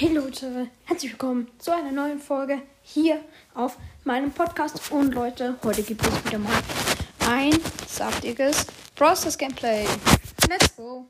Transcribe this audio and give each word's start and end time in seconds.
Hey 0.00 0.14
Leute, 0.14 0.68
herzlich 0.84 1.10
willkommen 1.10 1.48
zu 1.58 1.74
einer 1.74 1.90
neuen 1.90 2.20
Folge 2.20 2.62
hier 2.82 3.20
auf 3.52 3.76
meinem 4.04 4.30
Podcast. 4.30 4.92
Und 4.92 5.12
Leute, 5.12 5.58
heute 5.64 5.82
gibt 5.82 6.06
es 6.06 6.24
wieder 6.24 6.38
mal 6.38 6.52
ein 7.28 7.52
saftiges 7.84 8.64
Process 8.94 9.36
Gameplay. 9.36 9.84
Let's 10.48 10.76
go! 10.76 11.04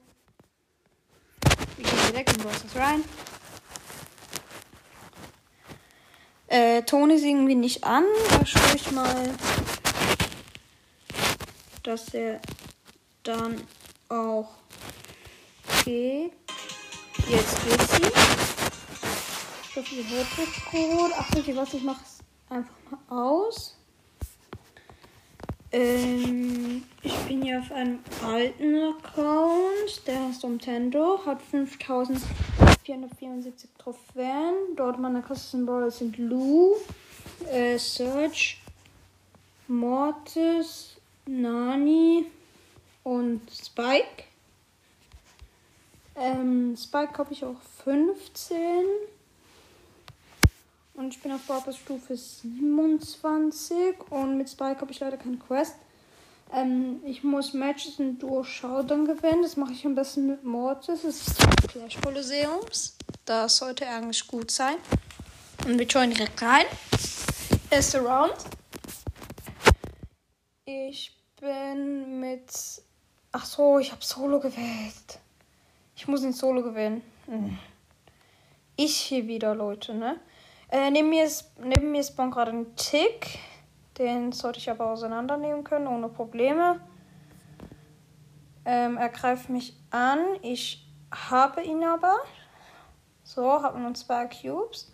Wir 1.76 1.84
gehen 1.84 1.98
direkt 2.08 2.32
in 2.32 2.42
Process 2.42 2.76
rein. 2.76 3.04
Äh, 6.46 6.82
Ton 6.84 7.10
ist 7.10 7.24
irgendwie 7.24 7.56
nicht 7.56 7.84
an. 7.84 8.04
Da 8.30 8.46
schaue 8.46 8.74
ich 8.74 8.90
mal, 8.92 9.34
dass 11.82 12.14
er 12.14 12.40
dann 13.22 13.60
auch 14.08 14.48
geht. 15.84 16.32
Jetzt 17.28 17.62
geht 17.66 17.82
sie. 17.90 18.37
Ich 19.80 19.92
hört 19.92 20.26
jetzt 20.36 20.66
gut. 20.72 21.12
Ach, 21.16 21.30
ihr 21.46 21.54
was? 21.54 21.72
Ich 21.72 21.84
mache 21.84 22.02
einfach 22.48 22.74
mal 22.90 22.98
aus. 23.08 23.76
Ähm, 25.70 26.82
ich 27.00 27.14
bin 27.28 27.42
hier 27.42 27.60
auf 27.60 27.70
einem 27.70 28.00
alten 28.26 28.74
Account. 28.74 30.04
Der 30.04 30.24
heißt 30.24 30.42
Nintendo. 30.42 31.24
Hat 31.24 31.40
5474 31.40 33.70
Trophäen. 33.78 34.74
Dort 34.74 34.98
meine 34.98 35.22
krassesten 35.22 35.64
Brawler 35.64 35.92
sind 35.92 36.18
Lou, 36.18 36.74
äh, 37.48 37.78
Search, 37.78 38.60
Mortis, 39.68 40.96
Nani 41.24 42.26
und 43.04 43.42
Spike. 43.52 44.24
Ähm, 46.16 46.76
Spike 46.76 47.16
habe 47.16 47.32
ich 47.32 47.44
auch 47.44 47.60
15. 47.84 48.58
Und 50.98 51.14
ich 51.14 51.22
bin 51.22 51.30
auf 51.30 51.42
Barbers 51.46 51.76
Stufe 51.76 52.16
27. 52.16 53.76
Und 54.10 54.36
mit 54.36 54.50
Spike 54.50 54.80
habe 54.80 54.90
ich 54.90 54.98
leider 54.98 55.16
keine 55.16 55.36
Quest. 55.36 55.76
Ähm, 56.52 57.00
ich 57.06 57.22
muss 57.22 57.52
Matches 57.52 58.00
in 58.00 58.18
Duo 58.18 58.42
Showdown 58.42 59.04
gewinnen. 59.04 59.42
Das 59.42 59.56
mache 59.56 59.72
ich 59.74 59.86
am 59.86 59.94
besten 59.94 60.26
mit 60.26 60.42
Mortis. 60.42 61.02
Das 61.02 61.04
ist 61.04 61.38
das 61.38 61.68
Clash 61.68 62.00
Kolosseums. 62.02 62.96
Das 63.24 63.58
sollte 63.58 63.86
eigentlich 63.86 64.26
gut 64.26 64.50
sein. 64.50 64.74
Und 65.64 65.78
wir 65.78 65.86
joinen 65.86 66.14
direkt 66.14 66.42
rein. 66.42 66.66
Erste 67.70 68.00
Round. 68.00 68.34
Ich 70.64 71.16
bin 71.40 72.18
mit. 72.18 72.50
Ach 73.30 73.44
so, 73.44 73.78
ich 73.78 73.92
habe 73.92 74.04
Solo 74.04 74.40
gewählt. 74.40 75.20
Ich 75.94 76.08
muss 76.08 76.24
in 76.24 76.32
Solo 76.32 76.60
gewinnen. 76.64 77.02
Hm. 77.26 77.56
Ich 78.74 78.96
hier 78.96 79.28
wieder, 79.28 79.54
Leute, 79.54 79.94
ne? 79.94 80.18
Äh, 80.70 80.90
neben 80.90 81.08
mir, 81.08 81.24
ist, 81.24 81.58
neben 81.58 81.90
mir 81.92 82.02
spawnt 82.02 82.34
gerade 82.34 82.50
ein 82.50 82.76
Tick. 82.76 83.38
Den 83.98 84.32
sollte 84.32 84.58
ich 84.58 84.70
aber 84.70 84.86
auseinandernehmen 84.86 85.64
können, 85.64 85.86
ohne 85.86 86.08
Probleme. 86.08 86.80
Ähm, 88.64 88.96
er 88.96 89.08
greift 89.08 89.48
mich 89.48 89.74
an. 89.90 90.18
Ich 90.42 90.86
habe 91.12 91.62
ihn 91.62 91.82
aber. 91.82 92.16
So, 93.22 93.62
habe 93.62 93.78
nur 93.78 93.94
zwei 93.94 94.26
Cubes. 94.26 94.92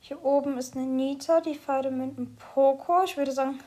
Hier 0.00 0.24
oben 0.24 0.56
ist 0.58 0.76
eine 0.76 0.86
Nita, 0.86 1.40
die 1.40 1.54
Pfeile 1.54 1.90
mit 1.90 2.16
einem 2.16 2.36
Poco. 2.36 3.02
Ich 3.04 3.16
würde 3.16 3.32
sagen, 3.32 3.58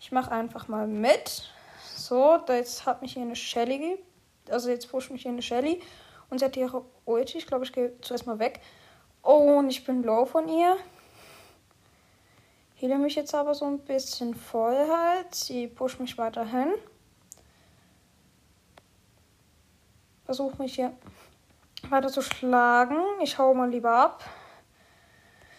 ich 0.00 0.10
mache 0.10 0.30
einfach 0.30 0.68
mal 0.68 0.86
mit. 0.86 1.50
So, 1.94 2.38
jetzt 2.48 2.86
hat 2.86 3.02
mich 3.02 3.14
hier 3.14 3.22
eine 3.22 3.36
Shelly 3.36 3.98
also 4.50 4.70
jetzt 4.70 4.90
pusht 4.90 5.10
mich 5.10 5.22
hier 5.22 5.30
eine 5.30 5.42
Shelly 5.42 5.80
und 6.30 6.38
sie 6.38 6.44
hat 6.44 6.56
ihre 6.56 6.84
Ulti. 7.04 7.38
Ich 7.38 7.46
glaube, 7.46 7.64
ich 7.64 7.72
gehe 7.72 7.92
zuerst 8.00 8.26
mal 8.26 8.38
weg. 8.38 8.60
Oh, 9.24 9.58
und 9.58 9.70
ich 9.70 9.84
bin 9.84 10.02
low 10.02 10.26
von 10.26 10.48
ihr. 10.48 10.76
Heile 12.80 12.98
mich 12.98 13.14
jetzt 13.14 13.34
aber 13.34 13.54
so 13.54 13.64
ein 13.64 13.78
bisschen 13.78 14.34
voll 14.34 14.86
halt. 14.90 15.34
Sie 15.34 15.66
pusht 15.66 15.98
mich 15.98 16.18
weiterhin. 16.18 16.74
Versuche 20.26 20.60
mich 20.60 20.74
hier 20.74 20.92
weiter 21.88 22.10
zu 22.10 22.20
schlagen. 22.20 22.98
Ich 23.22 23.38
hau 23.38 23.54
mal 23.54 23.70
lieber 23.70 23.96
ab. 23.96 24.22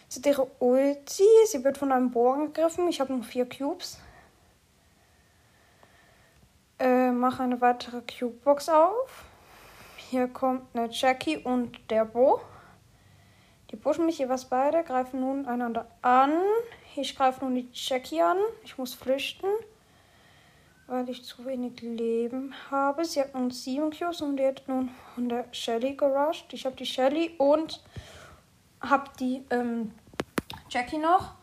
Sie 0.08 0.22
ihre 0.24 0.46
Ulti. 0.60 1.24
Sie 1.48 1.64
wird 1.64 1.80
von 1.80 1.92
einem 1.92 2.12
Bohr 2.12 2.36
angegriffen. 2.36 2.88
Ich 2.88 3.02
habe 3.02 3.12
noch 3.12 3.26
vier 3.26 3.50
Cubes. 3.50 3.98
Äh, 6.78 7.10
mache 7.10 7.42
eine 7.42 7.60
weitere 7.62 8.02
Cubebox 8.02 8.70
auf. 8.70 9.24
Hier 9.98 10.28
kommt 10.28 10.76
eine 10.76 10.90
Jackie 10.92 11.38
und 11.38 11.90
der 11.90 12.06
Bo. 12.06 12.42
Die 13.76 13.82
pushen 13.82 14.06
mich 14.06 14.20
jeweils 14.20 14.46
beide, 14.46 14.86
greifen 14.86 15.20
nun 15.20 15.46
einander 15.48 15.86
an. 16.02 16.32
Ich 16.96 17.14
greife 17.14 17.44
nun 17.44 17.56
die 17.56 17.68
Jackie 17.74 18.22
an. 18.22 18.38
Ich 18.64 18.78
muss 18.78 18.94
flüchten, 18.94 19.50
weil 20.88 21.10
ich 21.10 21.26
zu 21.26 21.44
wenig 21.44 21.82
Leben 21.82 22.56
habe. 22.72 23.04
Sie 23.04 23.20
hat 23.20 23.34
nun 23.34 23.52
sieben 23.52 23.92
Cubes 23.92 24.22
und 24.22 24.38
die 24.38 24.48
hat 24.48 24.66
nun 24.70 24.92
von 25.14 25.28
der 25.28 25.44
Shelly 25.52 25.94
gerusht. 25.94 26.54
Ich 26.54 26.66
habe 26.66 26.78
die 26.78 26.86
Shelly 26.86 27.36
und 27.38 27.84
habe 28.80 29.12
die 29.20 29.44
ähm, 29.50 29.92
Jackie 30.70 30.98
noch 30.98 31.34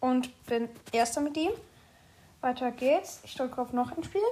und 0.00 0.44
bin 0.46 0.68
erster 0.90 1.20
mit 1.20 1.36
ihm. 1.36 1.52
Weiter 2.40 2.72
geht's. 2.72 3.20
Ich 3.22 3.36
drücke 3.36 3.62
auf 3.62 3.72
noch 3.72 3.96
ein 3.96 4.02
Spiel. 4.02 4.22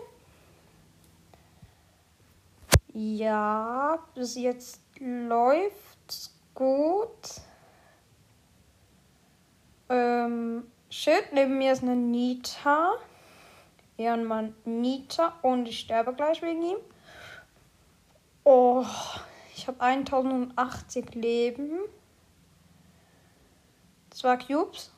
Ja, 2.93 4.01
bis 4.17 4.35
jetzt 4.35 4.81
läuft 4.99 6.35
gut. 6.57 7.41
Ähm, 9.89 10.65
shit, 10.91 11.33
neben 11.33 11.59
mir 11.59 11.73
ist 11.73 11.85
eine 11.85 11.95
Nita. 11.95 12.95
Ehrenmann 13.99 14.55
Nita 14.65 15.39
und 15.43 15.69
ich 15.69 15.79
sterbe 15.79 16.13
gleich 16.13 16.43
wegen 16.43 16.63
ihm. 16.63 16.77
Oh, 18.45 18.85
ich 19.55 19.69
habe 19.69 19.81
1080 19.81 21.15
Leben. 21.15 21.79
Zwei 24.11 24.37
Cubes. 24.37 24.93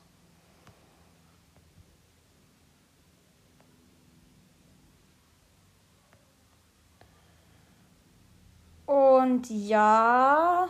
Und 8.85 9.49
ja. 9.49 10.67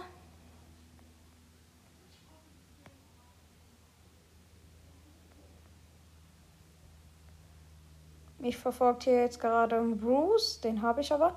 Mich 8.39 8.57
verfolgt 8.57 9.03
hier 9.03 9.21
jetzt 9.21 9.39
gerade 9.39 9.81
Bruce, 9.81 10.61
den 10.61 10.81
habe 10.81 11.01
ich 11.01 11.11
aber 11.11 11.35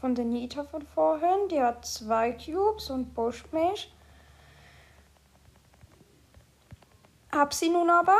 von 0.00 0.14
der 0.14 0.24
Nita 0.24 0.62
von 0.62 0.82
vorhin. 0.82 1.48
Die 1.50 1.60
hat 1.60 1.84
zwei 1.84 2.32
Cubes 2.32 2.90
und 2.90 3.14
pusht 3.14 3.52
mich. 3.52 3.92
Hab 7.32 7.52
sie 7.52 7.68
nun 7.68 7.90
aber. 7.90 8.16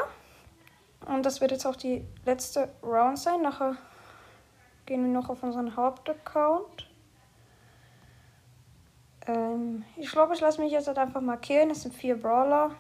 Und 1.07 1.25
das 1.25 1.41
wird 1.41 1.53
jetzt 1.53 1.65
auch 1.65 1.77
die 1.77 2.05
letzte 2.25 2.69
Round 2.83 3.19
sein. 3.19 3.43
Nachher 3.43 3.77
gehen 4.85 5.05
wir 5.05 5.13
noch 5.13 5.29
auf 5.29 5.43
unseren 5.43 5.77
Hauptaccount. 5.77 6.89
Ähm, 9.27 9.85
ich 9.97 10.11
glaube, 10.11 10.35
ich 10.35 10.41
lasse 10.41 10.61
mich 10.61 10.73
jetzt 10.73 10.89
halt 10.89 10.99
einfach 10.99 11.21
mal 11.21 11.37
killen. 11.37 11.71
Es 11.71 11.83
sind 11.83 11.95
vier 11.95 12.21
Brawler. 12.21 12.73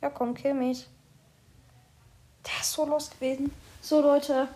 Ja, 0.00 0.10
komm, 0.10 0.34
kill 0.34 0.54
mich. 0.54 0.88
Der 2.46 2.60
ist 2.60 2.72
so 2.72 2.86
los 2.86 3.10
gewesen. 3.10 3.52
So, 3.82 4.00
Leute. 4.00 4.46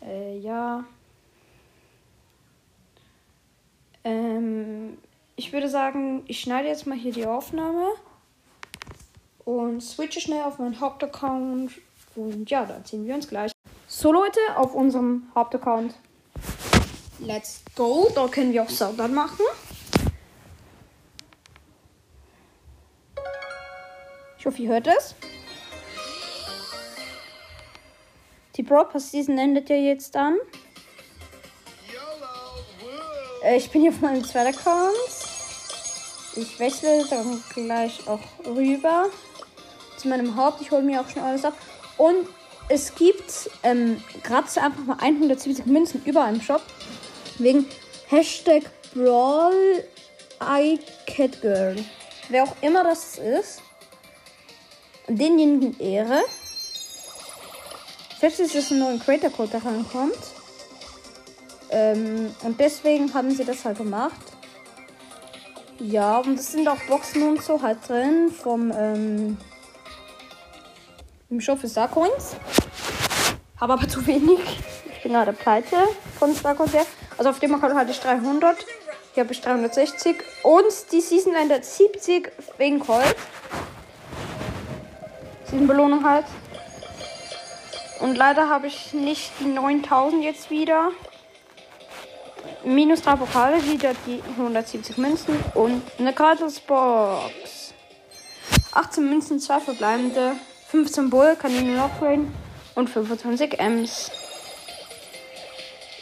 Äh, 0.00 0.38
ja. 0.38 0.84
Ähm, 4.04 4.98
ich 5.34 5.52
würde 5.52 5.68
sagen, 5.68 6.22
ich 6.28 6.40
schneide 6.40 6.68
jetzt 6.68 6.86
mal 6.86 6.96
hier 6.96 7.12
die 7.12 7.26
Aufnahme. 7.26 7.88
Und 9.44 9.80
switche 9.80 10.20
schnell 10.20 10.42
auf 10.42 10.60
meinen 10.60 10.80
Hauptaccount. 10.80 11.72
Und 12.14 12.48
ja, 12.48 12.64
dann 12.64 12.84
ziehen 12.84 13.04
wir 13.04 13.16
uns 13.16 13.26
gleich. 13.26 13.50
So, 13.88 14.12
Leute, 14.12 14.38
auf 14.54 14.74
unserem 14.74 15.24
Hauptaccount. 15.34 15.96
Let's 17.18 17.62
go. 17.74 18.08
Da 18.14 18.28
können 18.28 18.52
wir 18.52 18.62
auch 18.62 18.70
Saudan 18.70 19.12
machen. 19.12 19.44
Ich 24.38 24.46
hoffe, 24.46 24.62
ihr 24.62 24.68
hört 24.68 24.86
es. 24.86 25.16
Die 28.56 28.62
Broadcast 28.62 29.10
Season 29.10 29.36
endet 29.36 29.68
ja 29.68 29.76
jetzt 29.76 30.14
dann. 30.14 30.38
Äh, 33.42 33.56
ich 33.56 33.70
bin 33.70 33.82
hier 33.82 33.90
auf 33.90 34.00
meinem 34.00 34.24
zweiten 34.24 34.56
Account. 34.56 34.96
Ich 36.36 36.58
wechsle 36.58 37.04
dann 37.08 37.42
gleich 37.54 38.06
auch 38.08 38.20
rüber 38.46 39.06
zu 39.98 40.08
meinem 40.08 40.36
Haupt. 40.36 40.60
Ich 40.60 40.70
hole 40.70 40.82
mir 40.82 41.00
auch 41.00 41.08
schon 41.08 41.22
alles 41.22 41.44
ab. 41.44 41.54
Und 41.98 42.28
es 42.68 42.94
gibt 42.94 43.50
ähm, 43.62 44.02
gratis 44.22 44.58
einfach 44.58 44.84
mal 44.84 44.98
170 45.00 45.66
Münzen 45.66 46.02
überall 46.04 46.34
im 46.34 46.40
Shop. 46.40 46.62
Wegen 47.38 47.66
Hashtag 48.08 48.64
Brawl 48.94 49.84
iCat 50.40 51.40
Girl. 51.42 51.76
Wer 52.28 52.44
auch 52.44 52.56
immer 52.62 52.84
das 52.84 53.18
ist. 53.18 53.62
Denjenigen 55.08 55.78
Ehre. 55.78 56.22
Selbst 58.26 58.40
ist 58.40 58.56
es 58.56 58.70
ein 58.72 58.80
neuer 58.80 58.98
Creator 58.98 59.30
Code, 59.30 59.50
der 59.50 59.64
rankommt. 59.64 60.18
Ähm, 61.70 62.34
und 62.42 62.58
deswegen 62.58 63.14
haben 63.14 63.30
sie 63.30 63.44
das 63.44 63.64
halt 63.64 63.78
gemacht. 63.78 64.20
Ja, 65.78 66.18
und 66.18 66.36
es 66.36 66.50
sind 66.50 66.66
auch 66.66 66.80
Boxen 66.88 67.22
und 67.22 67.40
so 67.40 67.62
halt 67.62 67.88
drin 67.88 68.32
vom 68.32 68.72
ähm, 68.76 69.36
im 71.30 71.40
Shop 71.40 71.60
für 71.60 71.68
Starcoins. 71.68 72.34
Habe 73.60 73.74
aber 73.74 73.88
zu 73.88 74.04
wenig. 74.08 74.40
Ich 74.96 75.04
bin 75.04 75.12
gerade 75.12 75.32
pleite 75.32 75.76
von 76.18 76.34
Starcoins 76.34 76.72
her. 76.72 76.86
Also 77.16 77.30
auf 77.30 77.38
dem 77.38 77.54
Account 77.54 77.76
hatte 77.76 77.92
ich 77.92 78.00
300. 78.00 78.56
Hier 79.14 79.22
habe 79.22 79.32
ich 79.32 79.40
360. 79.40 80.16
Und 80.42 80.64
die 80.90 81.00
Season 81.00 81.32
endet 81.36 81.64
70 81.64 82.32
wegen 82.58 82.80
Colt. 82.80 83.14
Season 85.44 85.68
Belohnung 85.68 86.04
halt. 86.04 86.24
Und 88.00 88.16
leider 88.16 88.48
habe 88.48 88.66
ich 88.66 88.92
nicht 88.92 89.32
die 89.40 89.46
9000 89.46 90.22
jetzt 90.22 90.50
wieder. 90.50 90.90
Minus 92.64 93.02
3 93.02 93.16
Pokale, 93.16 93.64
wieder 93.64 93.92
die 94.06 94.22
170 94.36 94.98
Münzen 94.98 95.36
und 95.54 95.82
eine 95.98 96.12
Gratis-Box. 96.12 97.74
18 98.72 99.08
Münzen, 99.08 99.40
2 99.40 99.60
verbleibende, 99.60 100.32
15 100.68 101.10
Bull, 101.10 101.36
kann 101.36 101.52
ich 101.52 101.62
und 102.74 102.90
25 102.90 103.58
Ms. 103.58 104.10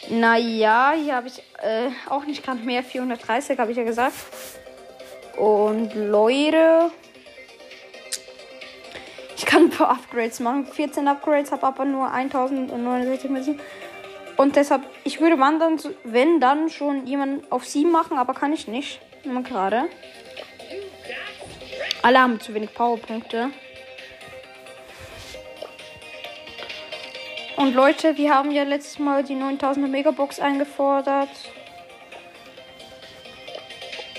Naja, 0.09 0.93
hier 0.95 1.15
habe 1.15 1.27
ich 1.27 1.39
äh, 1.63 1.89
auch 2.09 2.25
nicht 2.25 2.43
gerade 2.43 2.59
mehr. 2.59 2.83
430 2.83 3.57
habe 3.57 3.71
ich 3.71 3.77
ja 3.77 3.83
gesagt. 3.83 4.13
Und 5.37 5.93
Leute. 5.95 6.91
Ich 9.37 9.45
kann 9.45 9.63
ein 9.63 9.69
paar 9.69 9.89
Upgrades 9.89 10.39
machen. 10.39 10.65
14 10.65 11.07
Upgrades, 11.07 11.51
habe 11.51 11.67
aber 11.67 11.85
nur 11.85 12.11
1069 12.11 13.29
Münzen. 13.29 13.59
Und 14.37 14.55
deshalb, 14.55 14.83
ich 15.03 15.21
würde 15.21 15.39
wandern, 15.39 15.79
wenn 16.03 16.39
dann 16.39 16.69
schon 16.69 17.05
jemand 17.05 17.51
auf 17.51 17.65
7 17.65 17.89
machen, 17.89 18.17
aber 18.17 18.33
kann 18.33 18.53
ich 18.53 18.67
nicht. 18.67 18.99
Immer 19.23 19.41
gerade. 19.41 19.89
Alle 22.01 22.19
haben 22.19 22.39
zu 22.39 22.53
wenig 22.53 22.73
Powerpunkte. 22.73 23.49
Und 27.57 27.73
Leute, 27.73 28.17
wir 28.17 28.35
haben 28.35 28.51
ja 28.51 28.63
letztes 28.63 28.99
Mal 28.99 29.23
die 29.23 29.35
9000er 29.35 29.87
Megabox 29.87 30.39
eingefordert. 30.39 31.29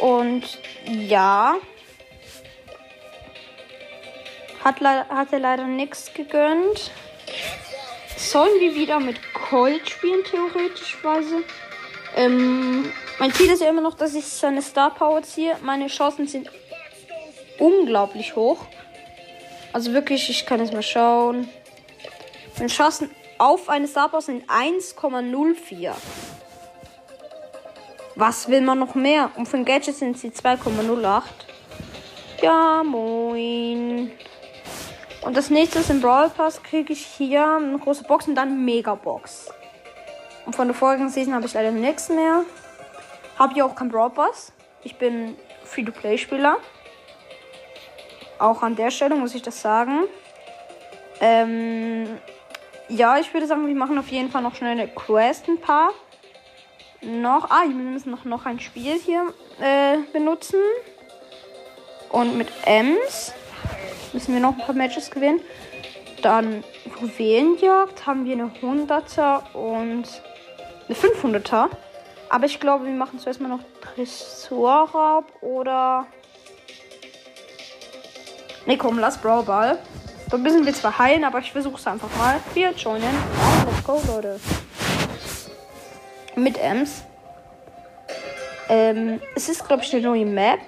Und 0.00 0.58
ja. 0.86 1.56
Hat 4.66 4.80
le 4.80 5.08
hatte 5.08 5.38
leider 5.38 5.68
nichts 5.68 6.12
gegönnt. 6.12 6.90
Sollen 8.16 8.58
wir 8.58 8.74
wieder 8.74 8.98
mit 8.98 9.16
Colt 9.32 9.88
spielen, 9.88 10.24
theoretischweise? 10.24 11.44
Ähm, 12.16 12.92
mein 13.20 13.32
Ziel 13.32 13.48
ist 13.52 13.62
ja 13.62 13.68
immer 13.68 13.80
noch, 13.80 13.94
dass 13.94 14.16
ich 14.16 14.24
seine 14.24 14.60
Star 14.62 14.92
Power 14.92 15.22
ziehe. 15.22 15.56
Meine 15.62 15.86
Chancen 15.86 16.26
sind 16.26 16.50
unglaublich 17.60 18.34
hoch. 18.34 18.58
Also 19.72 19.92
wirklich, 19.92 20.28
ich 20.30 20.44
kann 20.46 20.58
jetzt 20.58 20.72
mal 20.72 20.82
schauen. 20.82 21.48
Meine 22.56 22.68
Chancen 22.68 23.08
auf 23.38 23.68
eine 23.68 23.86
Star 23.86 24.08
Power 24.08 24.20
sind 24.20 24.50
1,04. 24.50 25.92
Was 28.16 28.48
will 28.48 28.62
man 28.62 28.80
noch 28.80 28.96
mehr? 28.96 29.30
Und 29.36 29.46
für 29.46 29.58
ein 29.58 29.64
Gadget 29.64 29.94
sind 29.94 30.18
sie 30.18 30.30
2,08. 30.30 31.22
Ja, 32.42 32.82
moin. 32.82 34.10
Und 35.26 35.36
das 35.36 35.50
nächste 35.50 35.80
ist 35.80 35.90
im 35.90 36.00
Brawl 36.00 36.30
Pass 36.30 36.62
kriege 36.62 36.92
ich 36.92 37.04
hier 37.04 37.44
eine 37.56 37.80
große 37.80 38.04
Box 38.04 38.28
und 38.28 38.36
dann 38.36 38.64
Megabox. 38.64 39.48
Und 40.46 40.54
von 40.54 40.68
der 40.68 40.74
vorigen 40.76 41.08
Season 41.08 41.34
habe 41.34 41.46
ich 41.46 41.54
leider 41.54 41.72
nichts 41.72 42.08
mehr. 42.08 42.44
Habe 43.36 43.54
hier 43.54 43.66
auch 43.66 43.74
kein 43.74 43.88
Brawl 43.88 44.10
Pass. 44.10 44.52
Ich 44.84 44.98
bin 44.98 45.36
Free-to-Play-Spieler. 45.64 46.58
Auch 48.38 48.62
an 48.62 48.76
der 48.76 48.92
Stelle 48.92 49.16
muss 49.16 49.34
ich 49.34 49.42
das 49.42 49.60
sagen. 49.60 50.04
Ähm, 51.20 52.06
ja, 52.88 53.18
ich 53.18 53.34
würde 53.34 53.48
sagen, 53.48 53.66
wir 53.66 53.74
machen 53.74 53.98
auf 53.98 54.08
jeden 54.08 54.30
Fall 54.30 54.42
noch 54.42 54.54
schnell 54.54 54.78
eine 54.78 54.86
Quest 54.86 55.48
ein 55.48 55.60
paar. 55.60 55.90
Noch, 57.00 57.50
ah, 57.50 57.64
wir 57.66 57.74
müssen 57.74 58.12
noch, 58.12 58.24
noch 58.24 58.46
ein 58.46 58.60
Spiel 58.60 58.94
hier 58.94 59.34
äh, 59.60 59.96
benutzen. 60.12 60.60
Und 62.12 62.38
mit 62.38 62.46
Ems 62.64 63.32
müssen 64.16 64.32
wir 64.32 64.40
noch 64.40 64.58
ein 64.58 64.64
paar 64.64 64.74
Matches 64.74 65.10
gewinnen. 65.10 65.42
Dann 66.22 66.64
Juwelenjagd 67.02 68.06
haben 68.06 68.24
wir 68.24 68.32
eine 68.32 68.50
100er 68.62 69.52
und 69.52 70.06
eine 70.88 70.96
500er. 70.96 71.68
Aber 72.30 72.46
ich 72.46 72.58
glaube, 72.58 72.86
wir 72.86 72.94
machen 72.94 73.18
zuerst 73.18 73.42
mal 73.42 73.48
noch 73.48 73.60
Tresorraub 73.82 75.26
oder. 75.42 76.06
Ne, 78.64 78.78
komm, 78.78 78.98
lass 78.98 79.18
Brawlball. 79.18 79.78
Da 80.30 80.38
müssen 80.38 80.64
wir 80.64 80.72
zwar 80.72 80.98
heilen, 80.98 81.22
aber 81.22 81.40
ich 81.40 81.52
versuche 81.52 81.76
es 81.76 81.86
einfach 81.86 82.08
mal. 82.16 82.40
Wir 82.54 82.70
joinen. 82.70 83.14
let's 83.66 83.84
go, 83.84 84.00
Leute. 84.10 84.40
Mit 86.36 86.56
Ems. 86.56 87.04
Ähm, 88.70 89.20
es 89.34 89.50
ist, 89.50 89.66
glaube 89.68 89.82
ich, 89.82 89.92
eine 89.92 90.02
neue 90.02 90.24
Map. 90.24 90.60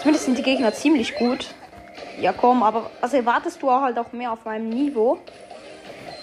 Zumindest 0.00 0.24
sind 0.24 0.38
die 0.38 0.42
Gegner 0.42 0.72
ziemlich 0.72 1.14
gut. 1.16 1.54
Ja, 2.18 2.32
komm, 2.32 2.62
aber 2.62 2.90
was 3.02 3.12
erwartest 3.12 3.62
du 3.62 3.70
halt 3.70 3.98
auch 3.98 4.12
mehr 4.12 4.32
auf 4.32 4.46
meinem 4.46 4.70
Niveau? 4.70 5.18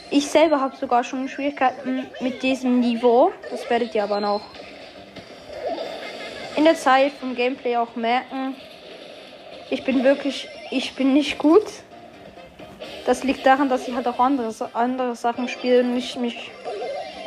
Ich 0.09 0.27
selber 0.27 0.59
habe 0.59 0.75
sogar 0.75 1.03
schon 1.03 1.27
Schwierigkeiten 1.27 2.07
mit 2.19 2.41
diesem 2.41 2.79
Niveau. 2.79 3.31
Das 3.51 3.69
werdet 3.69 3.93
ihr 3.93 4.03
aber 4.03 4.19
noch 4.19 4.41
in 6.55 6.63
der 6.63 6.75
Zeit 6.75 7.11
vom 7.13 7.35
Gameplay 7.35 7.77
auch 7.77 7.95
merken. 7.95 8.55
Ich 9.69 9.83
bin 9.83 10.03
wirklich, 10.03 10.49
ich 10.71 10.95
bin 10.95 11.13
nicht 11.13 11.37
gut. 11.37 11.65
Das 13.05 13.23
liegt 13.23 13.45
daran, 13.45 13.69
dass 13.69 13.87
ich 13.87 13.93
halt 13.93 14.07
auch 14.07 14.19
andere, 14.19 14.51
andere 14.73 15.15
Sachen 15.15 15.47
spiele 15.49 15.81
und 15.81 15.95
ich 15.95 16.15
mich 16.15 16.51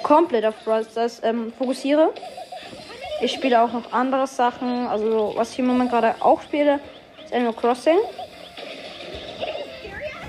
komplett 0.03 0.45
auf 0.45 0.57
Brawl 0.65 0.85
ähm, 1.23 1.53
fokussiere. 1.57 2.13
Ich 3.23 3.33
spiele 3.33 3.61
auch 3.61 3.73
noch 3.73 3.93
andere 3.93 4.27
Sachen. 4.27 4.87
Also, 4.87 5.33
was 5.37 5.53
ich 5.53 5.59
im 5.59 5.67
Moment 5.67 5.91
gerade 5.91 6.15
auch 6.21 6.41
spiele, 6.41 6.81
ist 7.25 7.35
Animal 7.35 7.53
Crossing. 7.53 7.99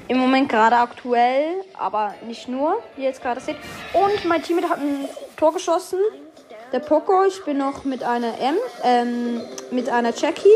Im 0.10 0.18
Moment 0.18 0.50
gerade 0.50 0.76
aktuell, 0.76 1.64
aber 1.78 2.14
nicht 2.28 2.50
nur, 2.50 2.84
wie 2.96 3.04
ihr 3.04 3.08
jetzt 3.08 3.22
gerade 3.22 3.40
seht. 3.40 3.56
Und 3.94 4.26
mein 4.26 4.44
Team 4.44 4.58
hat 4.70 4.78
ein 4.78 5.08
Tor 5.38 5.54
geschossen. 5.54 6.00
Der 6.74 6.80
Poco, 6.80 7.24
ich 7.24 7.44
bin 7.46 7.58
noch 7.58 7.86
mit 7.86 8.04
einer 8.04 8.38
M, 8.40 8.56
ähm, 8.84 9.42
mit 9.72 9.88
einer 9.88 10.14
Jackie. 10.14 10.50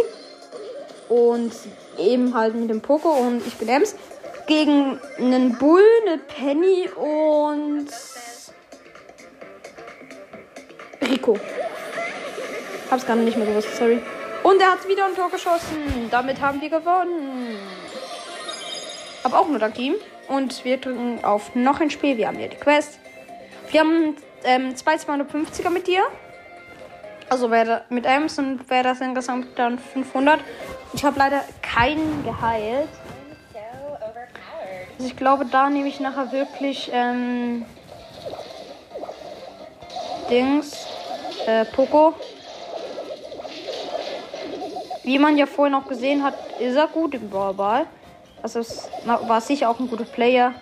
Und 1.08 1.54
eben 1.98 2.34
halt 2.34 2.56
mit 2.56 2.70
dem 2.70 2.82
Poco 2.82 3.12
und 3.12 3.48
ich 3.48 3.54
bin 3.56 3.70
Ems. 3.70 3.96
Gegen 4.48 5.00
einen 5.18 5.58
Bull, 5.58 5.82
eine 6.06 6.18
Penny 6.18 6.90
und 6.90 7.88
Rico. 11.02 11.40
Hab's 12.92 13.06
gar 13.06 13.16
nicht 13.16 13.38
mehr 13.38 13.48
gewusst, 13.48 13.76
sorry. 13.76 14.02
Und 14.44 14.62
er 14.62 14.72
hat 14.72 14.88
wieder 14.88 15.06
ein 15.06 15.16
Tor 15.16 15.32
geschossen. 15.32 16.08
Damit 16.12 16.40
haben 16.40 16.62
wir 16.62 16.70
gewonnen. 16.70 17.58
Aber 19.24 19.40
auch 19.40 19.48
nur 19.48 19.60
dank 19.60 19.78
ihm. 19.80 19.96
Und 20.28 20.64
wir 20.64 20.78
drücken 20.78 21.24
auf 21.24 21.56
noch 21.56 21.80
ein 21.80 21.90
Spiel. 21.90 22.18
Wir 22.18 22.28
haben 22.28 22.38
hier 22.38 22.50
die 22.50 22.58
Quest. 22.58 23.00
Wir 23.72 23.80
haben 23.82 24.16
ähm, 24.44 24.76
zwei 24.76 24.96
250er 24.96 25.70
mit 25.70 25.88
dir. 25.88 26.04
Also 27.30 27.50
wer 27.50 27.86
mit 27.90 28.06
Ems 28.06 28.38
und 28.38 28.70
wäre 28.70 28.84
das 28.84 29.02
insgesamt 29.02 29.58
dann 29.58 29.80
500. 29.80 30.40
Ich 30.94 31.04
habe 31.04 31.18
leider 31.18 31.42
keinen 31.62 32.24
geheilt. 32.24 32.90
Also 34.98 35.08
ich 35.08 35.18
glaube, 35.18 35.46
da 35.46 35.70
nehme 35.70 35.90
ich 35.90 36.00
nachher 36.00 36.32
wirklich 36.32 36.90
ähm, 36.94 37.66
Dings, 40.30 40.88
äh, 41.46 41.66
Poco. 41.66 42.14
Wie 45.06 45.20
man 45.20 45.38
ja 45.38 45.46
vorhin 45.46 45.76
auch 45.76 45.88
gesehen 45.88 46.24
hat, 46.24 46.34
ist 46.60 46.76
er 46.76 46.88
gut 46.88 47.14
im 47.14 47.30
Brawlball. 47.30 47.86
Also 48.42 48.60
es 48.60 48.90
war 49.06 49.40
sicher 49.40 49.70
auch 49.70 49.80
ein 49.80 49.88
guter 49.88 50.04
Player. 50.04 50.56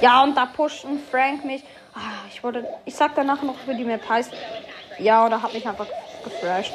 Ja, 0.00 0.24
und 0.24 0.36
da 0.36 0.46
pusht 0.46 0.84
ein 0.84 1.00
Frank 1.10 1.44
mich. 1.44 1.62
Ah, 1.94 2.26
ich 2.28 2.42
wollte. 2.42 2.66
Ich 2.84 2.96
sag 2.96 3.14
danach 3.14 3.42
noch, 3.42 3.54
wie 3.66 3.76
die 3.76 3.84
Map 3.84 4.08
heißt. 4.08 4.32
Ja, 4.98 5.24
oder 5.24 5.40
hat 5.40 5.54
mich 5.54 5.66
einfach 5.66 5.86
geflasht. 6.24 6.72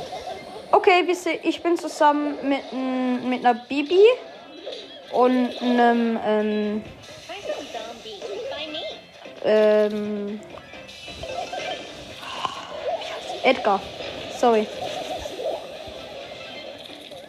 Okay, 0.71 1.03
wisst 1.05 1.25
ihr, 1.25 1.43
ich 1.43 1.61
bin 1.61 1.77
zusammen 1.77 2.35
mit, 2.43 2.71
mit 3.23 3.45
einer 3.45 3.59
Bibi 3.67 3.99
und 5.11 5.61
einem 5.61 6.19
ähm, 6.25 6.83
ähm, 9.43 10.39
Edgar. 13.43 13.81
Sorry. 14.39 14.67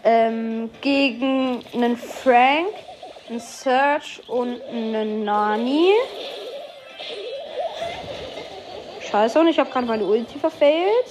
Ähm, 0.08 0.70
gegen 0.82 1.64
einen 1.74 1.96
Frank, 1.96 2.68
einen 3.28 3.40
Search 3.40 4.22
und 4.28 4.62
einen 4.62 5.24
Nani. 5.24 5.90
Scheiße, 9.10 9.40
und 9.40 9.48
ich 9.48 9.58
habe 9.58 9.68
gerade 9.68 9.86
meine 9.86 10.04
Ulti 10.04 10.38
verfehlt. 10.38 11.06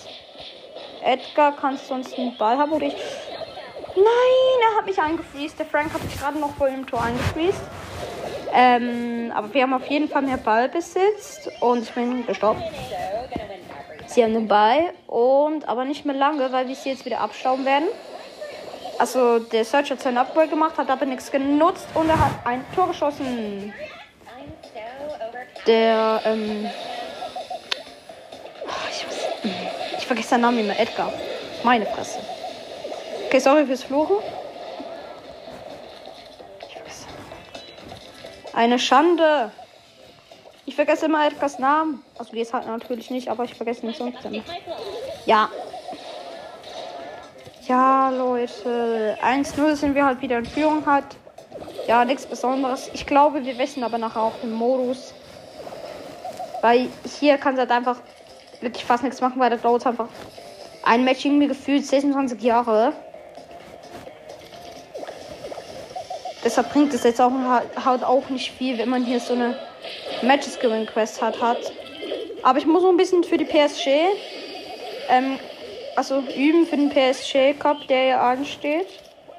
Edgar, 1.04 1.58
kannst 1.58 1.84
du 1.84 1.88
sonst 1.90 2.18
einen 2.18 2.38
Ball 2.38 2.58
haben 2.58 2.72
oder 2.72 2.86
ich. 2.86 2.96
Nein, 3.96 4.72
er 4.72 4.78
hat 4.78 4.86
mich 4.86 4.98
eingefriest. 4.98 5.60
Der 5.60 5.66
Frank 5.66 5.94
hat 5.94 6.02
mich 6.02 6.18
gerade 6.18 6.40
noch 6.40 6.56
vor 6.56 6.70
dem 6.70 6.88
Tor 6.88 7.04
eingefriest. 7.04 7.60
Ähm, 8.54 9.34
aber 9.36 9.54
wir 9.54 9.64
haben 9.64 9.74
auf 9.74 9.88
jeden 9.88 10.08
Fall 10.08 10.22
mehr 10.22 10.38
Ballbesitz 10.38 11.50
und 11.60 11.84
ich 11.84 11.92
bin 11.92 12.26
gestorben. 12.26 12.64
Sie 14.06 14.24
haben 14.24 14.34
den 14.34 14.48
Ball 14.48 14.94
und 15.08 15.68
aber 15.68 15.84
nicht 15.84 16.06
mehr 16.06 16.16
lange, 16.16 16.50
weil 16.54 16.70
wir 16.70 16.76
sie 16.76 16.92
jetzt 16.92 17.04
wieder 17.04 17.20
abstauben 17.20 17.66
werden. 17.66 17.90
Also 18.98 19.40
der 19.40 19.66
Search 19.66 19.92
hat 19.92 20.02
seinen 20.02 20.18
Upgrade 20.18 20.48
gemacht, 20.48 20.78
hat 20.78 20.90
aber 20.90 21.06
nichts 21.06 21.32
genutzt 21.32 21.88
und 21.94 22.10
er 22.10 22.20
hat 22.20 22.32
ein 22.46 22.66
Tor 22.74 22.88
geschossen. 22.88 23.74
Der, 25.68 26.22
ähm. 26.26 26.70
Ich, 28.90 29.06
ich 29.98 30.08
vergesse 30.08 30.30
seinen 30.30 30.42
Namen 30.42 30.60
immer, 30.60 30.80
Edgar. 30.80 31.12
Meine 31.64 31.86
Fresse. 31.86 32.20
Okay, 33.26 33.40
sorry 33.40 33.66
fürs 33.66 33.84
Fluchen. 33.84 34.18
Eine 38.54 38.80
Schande. 38.80 39.52
Ich 40.66 40.76
vergesse 40.76 41.08
immer 41.08 41.28
Edgars 41.28 41.60
Namen. 41.60 42.04
Also 42.18 42.36
jetzt 42.36 42.54
halt 42.54 42.68
natürlich 42.68 43.10
nicht, 43.10 43.28
aber 43.28 43.44
ich 43.44 43.54
vergesse 43.54 43.86
ihn 43.86 43.94
sonst 43.94 44.24
immer. 44.24 44.44
Ja. 45.26 45.50
Ja, 47.68 48.12
Leute. 48.12 49.18
1-0 49.24 49.76
sind 49.76 49.96
wir 49.96 50.06
halt 50.06 50.22
wieder 50.22 50.38
in 50.38 50.46
Führung 50.46 50.86
halt. 50.86 51.06
Ja, 51.88 52.06
nichts 52.06 52.28
Besonderes. 52.28 52.92
Ich 52.94 53.08
glaube, 53.08 53.44
wir 53.44 53.58
wissen 53.58 53.84
aber 53.84 53.98
nachher 53.98 54.22
auch 54.22 54.40
den 54.44 54.54
Modus. 54.54 55.16
Weil 56.62 56.90
hier 57.20 57.38
kann 57.38 57.56
es 57.56 57.60
halt 57.60 57.72
einfach 57.72 57.98
wirklich 58.62 58.86
fast 58.86 59.04
nichts 59.04 59.20
machen, 59.20 59.40
weil 59.40 59.50
da 59.50 59.58
dauert 59.58 59.86
einfach 59.88 60.10
ein 60.84 61.04
Match 61.04 61.26
irgendwie 61.26 61.48
gefühlt 61.48 61.86
26 61.86 62.40
Jahre. 62.42 62.94
Deshalb 66.44 66.72
bringt 66.72 66.94
es 66.94 67.04
jetzt 67.04 67.20
auch 67.20 67.32
halt 67.84 68.04
auch 68.04 68.30
nicht 68.30 68.52
viel, 68.52 68.78
wenn 68.78 68.90
man 68.90 69.04
hier 69.04 69.20
so 69.20 69.34
eine 69.34 69.58
Matches 70.22 70.60
Gewinn 70.60 70.86
Quest 70.86 71.20
hat, 71.20 71.42
hat. 71.42 71.58
Aber 72.44 72.60
ich 72.60 72.68
muss 72.68 72.84
noch 72.84 72.92
ein 72.92 72.98
bisschen 72.98 73.24
für 73.24 73.38
die 73.38 73.46
PSG, 73.46 73.88
ähm, 75.10 75.40
also 75.96 76.20
üben 76.20 76.66
für 76.66 76.78
den 76.78 76.90
PSG 76.90 77.58
Cup, 77.58 77.88
der 77.88 78.04
ja 78.04 78.30
ansteht. 78.30 78.88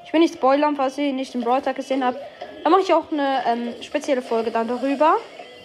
Ich 0.04 0.12
will 0.12 0.20
nicht 0.20 0.34
spoilern, 0.34 0.76
falls 0.76 0.98
ihr 0.98 1.12
nicht 1.12 1.34
den 1.34 1.42
Brawl 1.42 1.62
Tag 1.62 1.76
gesehen 1.76 2.04
habt. 2.04 2.18
Da 2.62 2.70
mache 2.70 2.82
ich 2.82 2.92
auch 2.92 3.10
eine 3.10 3.42
ähm, 3.46 3.75
spezielle 3.82 4.22
Folge 4.22 4.50
dann 4.50 4.68
darüber, 4.68 5.16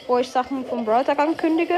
wo 0.07 0.17
ich 0.17 0.29
Sachen 0.29 0.65
vom 0.65 0.85
Brawl 0.85 1.03
Tag 1.03 1.19
ankündige. 1.19 1.77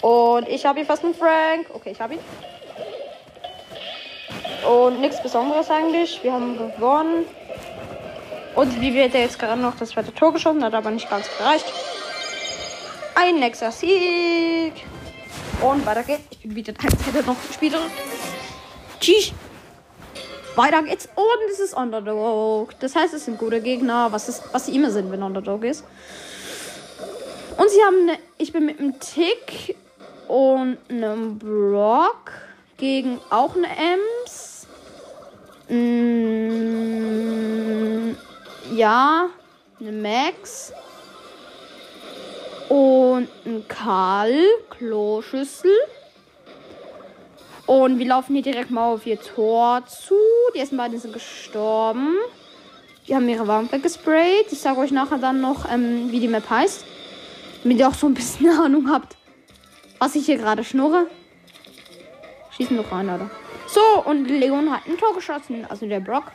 Und 0.00 0.48
ich 0.48 0.64
habe 0.64 0.78
hier 0.78 0.86
fast 0.86 1.04
einen 1.04 1.14
Frank. 1.14 1.66
Okay, 1.72 1.90
ich 1.92 2.00
habe 2.00 2.14
ihn. 2.14 2.20
Und 4.68 5.00
nichts 5.00 5.22
Besonderes 5.22 5.70
eigentlich. 5.70 6.22
Wir 6.22 6.32
haben 6.32 6.56
gewonnen. 6.56 7.26
Und 8.54 8.80
wie 8.80 8.92
wird 8.92 9.14
er 9.14 9.22
jetzt 9.22 9.38
gerade 9.38 9.60
noch 9.60 9.76
das 9.76 9.90
zweite 9.90 10.12
Tor 10.14 10.32
geschossen, 10.32 10.64
hat 10.64 10.74
aber 10.74 10.90
nicht 10.90 11.08
ganz 11.08 11.28
gereicht. 11.38 11.72
Ein 13.14 13.40
nächster 13.40 13.70
Sieg. 13.70 14.72
Und 15.60 15.84
weiter 15.84 16.04
geht's. 16.04 16.22
Ich 16.30 16.38
bin 16.40 16.54
wieder 16.54 16.72
hätte 16.80 17.26
noch 17.26 17.36
Spieler. 17.52 17.80
Tschüss. 19.00 19.32
Weiter 20.54 20.82
geht's. 20.84 21.08
Und 21.14 21.50
es 21.50 21.58
ist 21.58 21.74
Underdog. 21.74 22.78
Das 22.78 22.94
heißt, 22.94 23.12
es 23.14 23.24
sind 23.24 23.38
gute 23.38 23.60
Gegner, 23.60 24.12
was, 24.12 24.28
ist, 24.28 24.42
was 24.52 24.66
sie 24.66 24.76
immer 24.76 24.92
sind, 24.92 25.10
wenn 25.10 25.22
Underdog 25.22 25.64
ist. 25.64 25.84
Und 27.56 27.70
sie 27.70 27.82
haben 27.84 28.08
eine. 28.08 28.18
Ich 28.38 28.52
bin 28.52 28.66
mit 28.66 28.78
einem 28.78 29.00
Tick 29.00 29.74
und 30.28 30.78
einem 30.88 31.38
Brock 31.38 32.30
gegen 32.76 33.18
auch 33.30 33.56
eine 33.56 33.66
Ems. 33.66 34.68
Mm, 35.68 36.28
ja, 38.76 39.28
eine 39.80 39.92
Max 39.92 40.72
und 42.68 43.28
ein 43.46 43.64
Karl 43.68 44.44
Kloschüssel. 44.70 45.72
Und 47.66 47.98
wir 47.98 48.06
laufen 48.06 48.34
hier 48.34 48.42
direkt 48.42 48.70
mal 48.70 48.92
auf 48.92 49.06
ihr 49.06 49.20
Tor 49.20 49.84
zu. 49.86 50.14
Die 50.54 50.58
ersten 50.58 50.76
beiden 50.76 50.98
sind 50.98 51.12
gestorben. 51.12 52.14
Die 53.06 53.14
haben 53.14 53.28
ihre 53.28 53.46
Wampe 53.46 53.78
gesprayt. 53.78 54.46
Ich 54.50 54.60
sage 54.60 54.80
euch 54.80 54.90
nachher 54.90 55.18
dann 55.18 55.40
noch, 55.40 55.70
ähm, 55.70 56.10
wie 56.10 56.20
die 56.20 56.28
Map 56.28 56.48
heißt. 56.48 56.84
Damit 57.62 57.78
ihr 57.78 57.88
auch 57.88 57.94
so 57.94 58.06
ein 58.06 58.14
bisschen 58.14 58.48
Ahnung 58.60 58.90
habt, 58.90 59.16
was 59.98 60.14
ich 60.14 60.26
hier 60.26 60.38
gerade 60.38 60.64
schnurre. 60.64 61.08
Schießen 62.56 62.76
noch 62.76 62.90
rein, 62.90 63.06
oder? 63.08 63.30
So, 63.66 63.80
und 64.04 64.24
Leon 64.26 64.70
hat 64.70 64.86
ein 64.86 64.96
Tor 64.96 65.14
geschossen. 65.14 65.66
Also 65.68 65.86
der 65.86 66.00
Brock. 66.00 66.32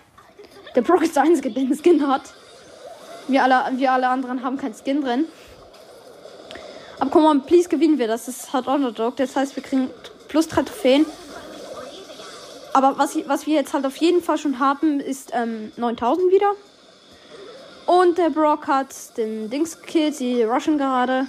Der 0.75 0.81
Brock 0.81 1.03
ist 1.03 1.15
der 1.15 1.23
einzige, 1.23 1.51
der 1.51 1.63
einen 1.63 1.75
Skin 1.75 2.07
hat. 2.07 2.33
Wir 3.27 3.43
alle, 3.43 3.77
wir 3.77 3.91
alle 3.91 4.07
anderen 4.07 4.43
haben 4.43 4.57
keinen 4.57 4.75
Skin 4.75 5.01
drin. 5.01 5.25
Aber 7.03 7.11
komm 7.11 7.23
mal, 7.23 7.37
please 7.39 7.67
gewinnen 7.67 7.99
wir 7.99 8.07
das. 8.07 8.29
Ist 8.29 8.53
halt 8.53 8.65
Underdog. 8.65 9.17
Das 9.17 9.35
heißt, 9.35 9.57
wir 9.57 9.63
kriegen 9.63 9.89
plus 10.29 10.47
drei 10.47 10.61
Trophäen. 10.61 11.05
Aber 12.71 12.97
was, 12.97 13.17
was 13.27 13.45
wir 13.45 13.55
jetzt 13.55 13.73
halt 13.73 13.85
auf 13.85 13.97
jeden 13.97 14.23
Fall 14.23 14.37
schon 14.37 14.57
haben, 14.57 15.01
ist 15.01 15.31
ähm, 15.33 15.73
9000 15.75 16.31
wieder. 16.31 16.51
Und 17.87 18.17
der 18.17 18.29
Brock 18.29 18.67
hat 18.67 18.87
den 19.17 19.49
Dings 19.49 19.81
gekillt. 19.81 20.15
Sie 20.15 20.43
rushen 20.43 20.77
gerade. 20.77 21.27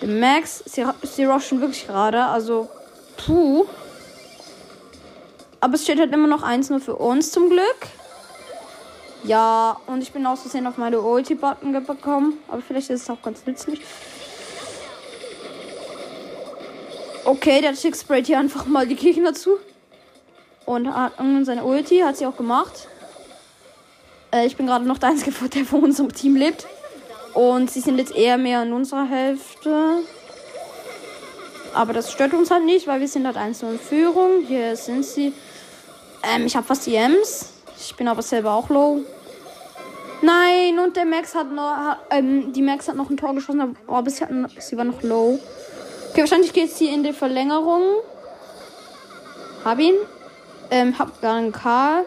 Der 0.00 0.08
Max, 0.08 0.64
sie, 0.64 0.86
sie 1.02 1.26
rushen 1.26 1.60
wirklich 1.60 1.86
gerade. 1.86 2.24
Also, 2.24 2.70
puh. 3.18 3.66
Aber 5.60 5.74
es 5.74 5.82
steht 5.82 6.00
halt 6.00 6.14
immer 6.14 6.28
noch 6.28 6.42
1 6.42 6.70
nur 6.70 6.80
für 6.80 6.96
uns 6.96 7.30
zum 7.30 7.50
Glück. 7.50 7.88
Ja, 9.24 9.76
und 9.86 10.02
ich 10.02 10.12
bin 10.12 10.24
aus 10.24 10.40
Versehen 10.40 10.66
auf 10.66 10.78
meine 10.78 11.02
Ulti-Button 11.02 11.74
gekommen. 11.74 12.38
Aber 12.48 12.62
vielleicht 12.62 12.88
ist 12.88 13.02
es 13.02 13.10
auch 13.10 13.20
ganz 13.20 13.44
nützlich. 13.44 13.82
Okay, 17.24 17.62
der 17.62 17.72
Chick 17.72 17.96
sprayt 17.96 18.26
hier 18.26 18.38
einfach 18.38 18.66
mal 18.66 18.86
die 18.86 18.96
Gegner 18.96 19.32
zu. 19.32 19.58
Und 20.66 20.94
hat 20.94 21.14
seine 21.42 21.64
Ulti, 21.64 22.00
hat 22.00 22.18
sie 22.18 22.26
auch 22.26 22.36
gemacht. 22.36 22.88
Äh, 24.30 24.46
ich 24.46 24.56
bin 24.56 24.66
gerade 24.66 24.84
noch 24.84 24.98
der 24.98 25.10
Einzige, 25.10 25.32
der 25.48 25.64
von 25.64 25.84
unserem 25.84 26.12
Team 26.12 26.36
lebt. 26.36 26.66
Und 27.32 27.70
sie 27.70 27.80
sind 27.80 27.98
jetzt 27.98 28.14
eher 28.14 28.36
mehr 28.36 28.62
in 28.62 28.72
unserer 28.72 29.06
Hälfte. 29.06 30.02
Aber 31.72 31.92
das 31.92 32.12
stört 32.12 32.34
uns 32.34 32.50
halt 32.50 32.64
nicht, 32.64 32.86
weil 32.86 33.00
wir 33.00 33.08
sind 33.08 33.26
halt 33.26 33.36
1 33.36 33.62
in 33.62 33.78
Führung. 33.78 34.44
Hier 34.46 34.76
sind 34.76 35.04
sie. 35.04 35.32
Ähm, 36.22 36.46
ich 36.46 36.54
habe 36.56 36.66
fast 36.66 36.86
die 36.86 36.94
Ems. 36.94 37.52
Ich 37.78 37.96
bin 37.96 38.06
aber 38.06 38.22
selber 38.22 38.52
auch 38.52 38.68
low. 38.68 39.00
Nein, 40.22 40.78
und 40.78 40.96
der 40.96 41.04
Max 41.04 41.34
hat 41.34 41.50
noch. 41.50 41.96
Ähm, 42.10 42.52
die 42.52 42.62
Max 42.62 42.86
hat 42.86 42.96
noch 42.96 43.10
ein 43.10 43.16
Tor 43.16 43.34
geschossen, 43.34 43.76
aber 43.86 44.10
sie, 44.10 44.22
hatten, 44.22 44.46
sie 44.58 44.76
war 44.76 44.84
noch 44.84 45.02
low. 45.02 45.38
Okay, 46.14 46.20
wahrscheinlich 46.20 46.52
geht 46.52 46.70
es 46.70 46.78
hier 46.78 46.92
in 46.92 47.02
die 47.02 47.12
Verlängerung. 47.12 47.82
Hab 49.64 49.80
ihn. 49.80 49.96
Ähm, 50.70 50.96
hab 50.96 51.20
gar 51.20 51.34
einen 51.34 51.50
Karl. 51.50 52.06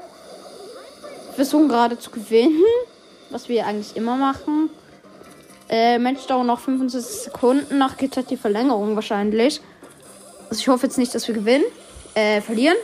Versuchen 1.35 1.67
gerade 1.67 1.99
zu 1.99 2.09
gewinnen. 2.11 2.63
Was 3.31 3.49
wir 3.49 3.67
eigentlich 3.67 3.97
immer 3.97 4.15
machen. 4.15 4.69
Äh, 5.67 5.99
Mensch, 5.99 6.25
dauert 6.25 6.47
noch 6.47 6.61
25 6.61 7.23
Sekunden. 7.23 7.77
Nach 7.77 7.97
geht 7.97 8.15
halt 8.15 8.29
die 8.29 8.37
Verlängerung 8.37 8.95
wahrscheinlich. 8.95 9.59
Also 10.49 10.61
ich 10.61 10.69
hoffe 10.69 10.85
jetzt 10.85 10.97
nicht, 10.97 11.13
dass 11.13 11.27
wir 11.27 11.35
gewinnen. 11.35 11.65
Äh, 12.13 12.39
verlieren 12.39 12.77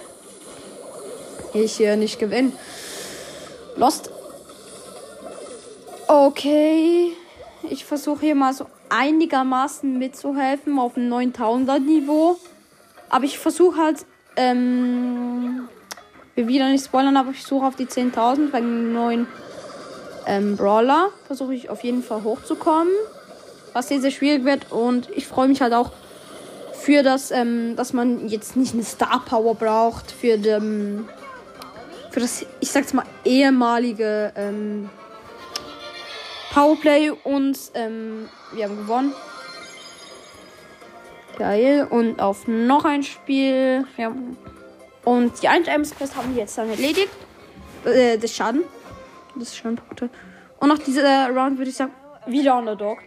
ich 1.54 1.78
hier 1.78 1.96
nicht 1.96 2.20
gewinne. 2.20 2.52
Lost. 3.78 4.12
Okay. 6.08 7.14
Ich 7.70 7.86
versuche 7.86 8.26
hier 8.26 8.36
mal 8.36 8.54
so 8.54 8.66
einigermaßen 8.94 9.98
mitzuhelfen 9.98 10.78
auf 10.78 10.94
dem 10.94 11.12
9000er 11.12 11.80
Niveau. 11.80 12.38
Aber 13.10 13.26
ich 13.26 13.40
versuche 13.40 13.82
halt, 13.82 14.06
ähm, 14.36 15.68
will 16.36 16.48
wieder 16.48 16.70
nicht 16.70 16.86
spoilern, 16.86 17.18
aber 17.18 17.32
ich 17.32 17.44
suche 17.44 17.66
auf 17.66 17.76
die 17.76 17.86
10.000 17.86 18.54
wegen 18.54 18.94
neuen 18.94 19.28
ähm, 20.28 20.56
Brawler. 20.56 21.10
Versuche 21.28 21.54
ich 21.54 21.70
auf 21.70 21.84
jeden 21.84 22.04
Fall 22.04 22.24
hochzukommen. 22.24 22.94
Was 23.74 23.88
sehr, 23.88 24.02
sehr 24.02 24.12
schwierig 24.12 24.46
wird. 24.46 24.72
Und 24.72 25.10
ich 25.16 25.28
freue 25.28 25.48
mich 25.48 25.62
halt 25.62 25.74
auch 25.74 25.92
für 26.74 27.02
das, 27.02 27.32
ähm, 27.32 27.76
dass 27.76 27.94
man 27.94 28.28
jetzt 28.28 28.56
nicht 28.56 28.74
eine 28.74 28.84
Star 28.84 29.24
Power 29.26 29.56
braucht 29.56 30.12
für 30.12 30.38
den 30.38 31.08
für 32.12 32.20
das, 32.20 32.46
ich 32.60 32.70
sag's 32.70 32.94
mal, 32.94 33.06
ehemalige 33.26 34.32
ähm, 34.36 34.88
Powerplay 36.54 37.10
und 37.10 37.58
ähm, 37.74 38.30
wir 38.54 38.66
haben 38.66 38.78
gewonnen. 38.78 39.14
Geil. 41.40 41.88
Und 41.90 42.20
auf 42.20 42.48
noch 42.48 42.86
ein 42.86 43.02
Spiel. 43.02 43.88
Ja. 43.98 44.16
Und 45.04 45.42
die 45.42 45.48
1 45.48 45.68
Ms 45.68 45.96
Quest 45.96 46.16
haben 46.16 46.36
wir 46.36 46.44
jetzt 46.44 46.56
dann 46.58 46.70
erledigt. 46.70 47.10
Äh, 47.86 48.20
das 48.20 48.36
Schaden. 48.36 48.64
Das 49.36 49.56
Schadenpunkte. 49.56 50.12
Und 50.60 50.70
nach 50.70 50.78
dieser 50.78 51.30
Round 51.30 51.58
würde 51.58 51.72
ich 51.72 51.76
sagen, 51.76 51.92
wieder 52.28 52.56
Underdog. 52.56 53.00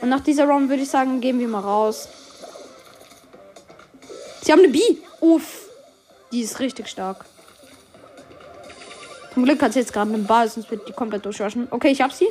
Und 0.00 0.08
nach 0.08 0.20
dieser 0.20 0.46
Round 0.46 0.68
würde 0.68 0.82
ich 0.82 0.90
sagen, 0.90 1.20
gehen 1.20 1.38
wir 1.38 1.46
mal 1.46 1.60
raus. 1.60 2.08
Sie 4.42 4.50
haben 4.50 4.60
eine 4.60 4.68
B. 4.68 4.80
Uff. 5.20 5.68
Die 6.32 6.40
ist 6.40 6.58
richtig 6.58 6.88
stark. 6.88 7.24
Zum 9.32 9.44
Glück 9.44 9.62
hat 9.62 9.72
sie 9.72 9.78
jetzt 9.78 9.92
gerade 9.92 10.12
einen 10.12 10.26
Ball, 10.26 10.48
sonst 10.48 10.68
wird 10.72 10.88
die 10.88 10.92
komplett 10.92 11.24
durchwaschen. 11.24 11.68
Okay, 11.70 11.90
ich 11.90 12.02
hab 12.02 12.12
sie. 12.12 12.26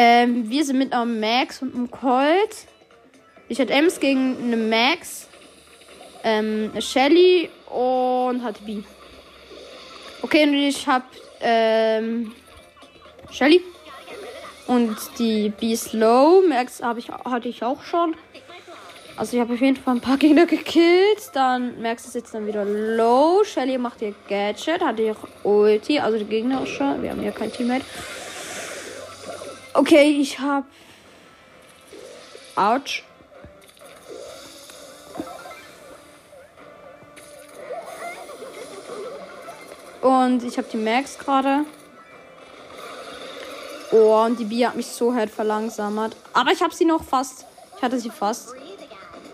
Ähm, 0.00 0.48
wir 0.48 0.64
sind 0.64 0.78
mit 0.78 0.92
einem 0.92 1.18
Max 1.18 1.60
und 1.60 1.74
einem 1.74 1.90
Colt. 1.90 2.68
Ich 3.48 3.58
hatte 3.58 3.72
Ems 3.72 3.98
gegen 3.98 4.36
eine 4.40 4.56
Max, 4.56 5.26
ähm, 6.22 6.70
eine 6.70 6.80
Shelly 6.80 7.50
und 7.68 8.44
hatte 8.44 8.62
B. 8.62 8.84
Okay, 10.22 10.44
und 10.44 10.54
ich 10.54 10.86
hab 10.86 11.02
ähm, 11.40 12.32
Shelly. 13.32 13.60
Und 14.68 14.96
die 15.18 15.48
B 15.48 15.72
ist 15.72 15.92
low. 15.92 16.44
Max 16.48 16.80
hab 16.80 16.96
ich, 16.96 17.08
hatte 17.08 17.48
ich 17.48 17.64
auch 17.64 17.82
schon. 17.82 18.14
Also 19.16 19.36
ich 19.36 19.40
habe 19.40 19.54
auf 19.54 19.60
jeden 19.60 19.78
Fall 19.78 19.96
ein 19.96 20.00
paar 20.00 20.16
Gegner 20.18 20.46
gekillt. 20.46 21.32
Dann 21.34 21.82
Max 21.82 22.06
ist 22.06 22.14
jetzt 22.14 22.32
dann 22.32 22.46
wieder 22.46 22.64
low. 22.64 23.42
Shelly 23.42 23.76
macht 23.78 24.00
ihr 24.02 24.14
Gadget, 24.28 24.80
hat 24.80 25.00
ihr 25.00 25.16
Ulti, 25.42 25.98
also 25.98 26.18
die 26.18 26.24
Gegner 26.24 26.60
auch 26.60 26.66
schon. 26.68 27.02
Wir 27.02 27.10
haben 27.10 27.24
ja 27.24 27.32
kein 27.32 27.50
Teammate. 27.50 27.84
Okay, 29.74 30.10
ich 30.20 30.38
habe 30.38 30.66
Autsch. 32.56 33.04
Und 40.00 40.42
ich 40.42 40.58
habe 40.58 40.68
die 40.72 40.76
Max 40.76 41.18
gerade. 41.18 41.64
Oh, 43.92 44.24
und 44.24 44.38
die 44.38 44.44
B 44.44 44.66
hat 44.66 44.76
mich 44.76 44.86
so 44.86 45.14
halt 45.14 45.30
verlangsamt. 45.30 46.16
Aber 46.32 46.50
ich 46.52 46.62
habe 46.62 46.74
sie 46.74 46.84
noch 46.84 47.02
fast. 47.02 47.46
Ich 47.76 47.82
hatte 47.82 47.98
sie 47.98 48.10
fast. 48.10 48.54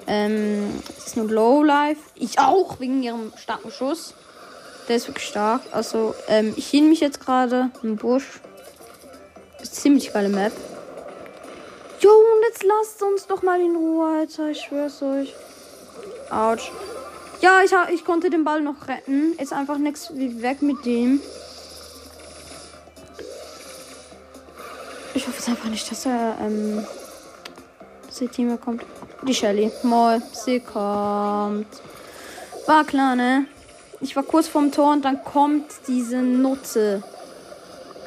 Ähm, 0.07 0.83
es 0.99 1.07
ist 1.07 1.17
nur 1.17 1.31
Low 1.31 1.63
Life. 1.63 2.01
Ich 2.15 2.39
auch, 2.39 2.79
wegen 2.79 3.03
ihrem 3.03 3.33
starken 3.37 3.71
Schuss. 3.71 4.15
Der 4.89 4.97
ist 4.97 5.09
wirklich 5.09 5.27
stark. 5.27 5.63
Also, 5.73 6.15
ähm, 6.29 6.53
ich 6.57 6.69
hin 6.69 6.91
mich 6.91 7.01
jetzt 7.01 7.21
gerade 7.21 7.71
im 7.83 7.97
Busch. 7.97 8.41
Ziemlich 9.71 10.13
geile 10.13 10.29
Map. 10.29 10.53
Jo, 12.01 12.11
und 12.11 12.43
jetzt 12.49 12.63
lasst 12.63 13.03
uns 13.03 13.27
doch 13.27 13.43
mal 13.43 13.61
in 13.61 13.77
Ruhe, 13.77 14.21
Alter. 14.21 14.51
Ich 14.51 14.61
schwör's 14.61 15.03
euch. 15.03 15.35
Autsch. 16.31 16.71
Ja, 17.41 17.61
ich, 17.63 17.73
ich 17.93 18.05
konnte 18.05 18.31
den 18.31 18.45
Ball 18.45 18.61
noch 18.61 18.89
retten. 18.89 19.35
Ist 19.39 19.53
einfach 19.53 19.79
nichts 19.79 20.11
wie 20.15 20.43
weg 20.43 20.63
mit 20.63 20.85
dem. 20.85 21.21
Ich 25.15 25.27
hoffe 25.27 25.39
es 25.39 25.49
einfach 25.49 25.69
nicht, 25.69 25.91
dass 25.91 26.07
er, 26.07 26.37
ähm, 26.41 26.87
dass 28.07 28.19
die 28.19 28.29
Team 28.29 28.61
kommt. 28.61 28.85
Die 29.23 29.35
Shelly. 29.35 29.71
Moll. 29.83 30.21
Sie 30.33 30.61
kommt. 30.61 31.69
War 32.67 32.85
klar, 32.85 33.15
ne? 33.15 33.47
Ich 34.01 34.17
war 34.17 34.23
kurz 34.23 34.49
vorm 34.49 34.73
Tor 34.73 34.93
und 34.93 35.05
dann 35.05 35.23
kommt 35.23 35.67
diese 35.87 36.19
Nutze. 36.19 37.03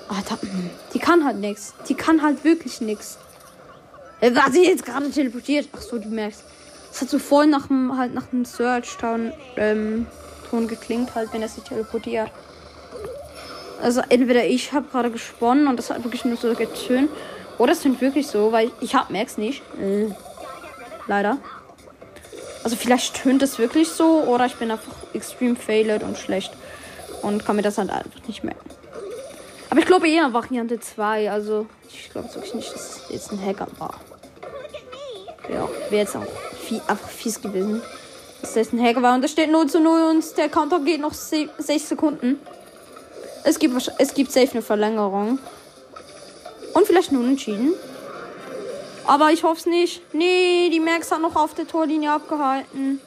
Alter, 0.08 0.38
die 0.94 1.00
kann 1.00 1.26
halt 1.26 1.38
nichts. 1.38 1.74
Die 1.88 1.96
kann 1.96 2.22
halt 2.22 2.44
wirklich 2.44 2.82
nichts. 2.82 3.18
War 4.22 4.52
sie 4.52 4.66
jetzt 4.66 4.86
gerade 4.86 5.10
teleportiert? 5.12 5.70
Ach 5.76 5.82
so, 5.82 6.00
du 6.00 6.10
merkst. 6.10 6.44
Es 6.92 7.02
hat 7.02 7.10
so 7.10 7.20
voll 7.20 7.48
nach 7.48 7.68
dem, 7.68 7.98
halt 7.98 8.14
nach 8.14 8.26
dem 8.28 8.46
Search-Ton 8.46 9.34
ähm, 9.58 10.08
Ton 10.50 10.67
geklingt, 10.67 11.13
halt, 11.13 11.34
wenn 11.34 11.41
er 11.41 11.50
sich 11.50 11.63
teleportiert. 11.63 12.32
Also 13.82 14.02
entweder 14.10 14.46
ich 14.46 14.74
habe 14.74 14.88
gerade 14.89 15.12
gesponnen 15.12 15.67
und 15.67 15.78
das 15.78 15.89
hat 15.89 16.04
wirklich 16.04 16.26
nur 16.26 16.38
so 16.38 16.54
getönt. 16.56 17.10
Oder 17.58 17.74
es 17.74 17.82
sind 17.82 18.02
wirklich 18.02 18.28
so, 18.28 18.52
weil 18.52 18.67
ich, 18.67 18.74
ich 18.82 18.96
habe 18.96 19.13
Max 19.13 19.38
nicht. 19.38 19.62
Äh. 19.80 20.08
Leider. 21.08 21.38
Also 22.63 22.76
vielleicht 22.76 23.22
tönt 23.22 23.41
es 23.43 23.60
wirklich 23.60 23.88
so 23.88 24.24
oder 24.24 24.46
ich 24.46 24.56
bin 24.56 24.72
einfach 24.72 24.93
extrem 25.13 25.56
failed 25.56 26.04
und 26.04 26.17
schlecht 26.17 26.52
und 27.22 27.46
kann 27.46 27.56
mir 27.56 27.62
das 27.62 27.78
halt 27.78 27.89
einfach 27.89 28.28
nicht 28.28 28.43
merken. 28.43 28.77
Aber 29.78 29.84
ich 29.84 29.88
glaube 29.90 30.10
eher 30.10 30.34
Variante 30.34 30.80
2. 30.80 31.30
Also 31.30 31.68
ich 31.88 32.10
glaube 32.10 32.34
wirklich 32.34 32.56
nicht, 32.56 32.74
dass 32.74 32.82
es 32.82 33.02
jetzt 33.12 33.32
ein 33.32 33.40
Hacker 33.40 33.68
war. 33.78 33.94
Ja, 35.54 35.70
wäre 35.92 36.02
jetzt 36.02 36.16
auch 36.16 36.26
viel, 36.60 36.82
einfach 36.88 37.08
fies 37.08 37.40
gewesen. 37.40 37.84
Dass 38.42 38.56
das 38.56 38.74
ein 38.74 38.84
Hacker 38.84 39.04
war 39.04 39.13
und 39.13 39.24
da 39.24 39.28
steht 39.28 39.52
0 39.52 39.68
zu 39.68 39.80
0 39.80 40.16
und 40.16 40.36
der 40.36 40.50
Counter 40.50 40.80
geht 40.80 41.00
noch 41.00 41.13
6 41.13 41.90
Sekunden. 41.90 42.40
Es 43.44 43.60
gibt, 43.60 43.92
es 44.00 44.16
gibt 44.16 44.32
safe 44.32 44.50
eine 44.54 44.63
Verlängerung. 44.63 45.38
Und 46.74 46.88
vielleicht 46.88 47.12
nur 47.12 47.22
unentschieden. 47.22 47.74
Aber 49.06 49.32
ich 49.32 49.44
hoffe 49.44 49.60
es 49.60 49.66
nicht. 49.68 50.02
Nee, 50.12 50.72
die 50.72 50.80
Max 50.80 51.12
hat 51.12 51.22
noch 51.22 51.36
auf 51.36 51.54
der 51.54 51.68
Torlinie 51.68 52.13
abgehalten. 52.13 53.00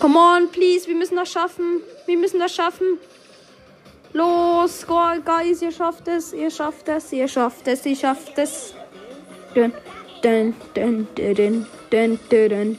Come 0.00 0.18
on, 0.18 0.48
please. 0.50 0.88
Wir 0.88 0.96
müssen 0.96 1.14
das 1.14 1.30
schaffen. 1.30 1.80
Wir 2.06 2.18
müssen 2.18 2.40
das 2.40 2.52
schaffen. 2.52 2.98
Los, 4.14 4.86
guys, 4.86 5.62
ihr 5.62 5.72
schafft 5.72 6.06
es. 6.08 6.32
Ihr 6.32 6.50
schafft 6.50 6.88
es. 6.88 7.12
Ihr 7.12 7.28
schafft 7.28 7.66
es. 7.66 7.86
Ihr 7.86 7.96
schafft 7.96 8.36
es. 8.36 8.74
Dun, 9.54 9.72
dun, 10.22 10.54
dun, 10.74 11.08
dun, 11.14 11.66
dun, 11.90 12.18
dun, 12.28 12.78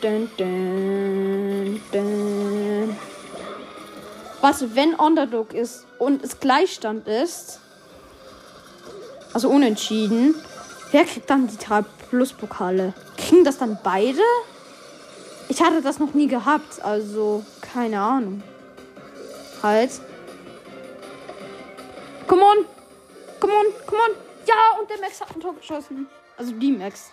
dun, 0.00 1.90
dun, 1.92 2.96
Was, 4.40 4.74
wenn 4.74 4.94
Underdog 4.94 5.54
ist 5.54 5.86
und 5.98 6.22
es 6.22 6.38
Gleichstand 6.38 7.08
ist, 7.08 7.60
also 9.32 9.48
unentschieden. 9.48 10.34
Wer 10.90 11.04
kriegt 11.04 11.28
dann 11.28 11.48
die 11.48 11.56
drei 11.56 11.82
Plus-Pokale? 12.10 12.94
Kriegen 13.16 13.44
das 13.44 13.58
dann 13.58 13.78
beide? 13.82 14.22
Ich 15.48 15.62
hatte 15.62 15.82
das 15.82 15.98
noch 15.98 16.14
nie 16.14 16.28
gehabt, 16.28 16.82
also 16.82 17.44
keine 17.72 18.00
Ahnung. 18.00 18.42
Halt. 19.62 19.90
Come 22.26 22.42
on. 22.42 22.64
Come 23.40 23.52
on, 23.52 23.66
come 23.86 24.02
on. 24.02 24.10
Ja, 24.46 24.78
und 24.80 24.90
der 24.90 24.98
Max 25.00 25.20
hat 25.20 25.34
ein 25.34 25.40
Tor 25.40 25.54
geschossen. 25.54 26.06
Also 26.36 26.52
die 26.52 26.72
Max. 26.72 27.10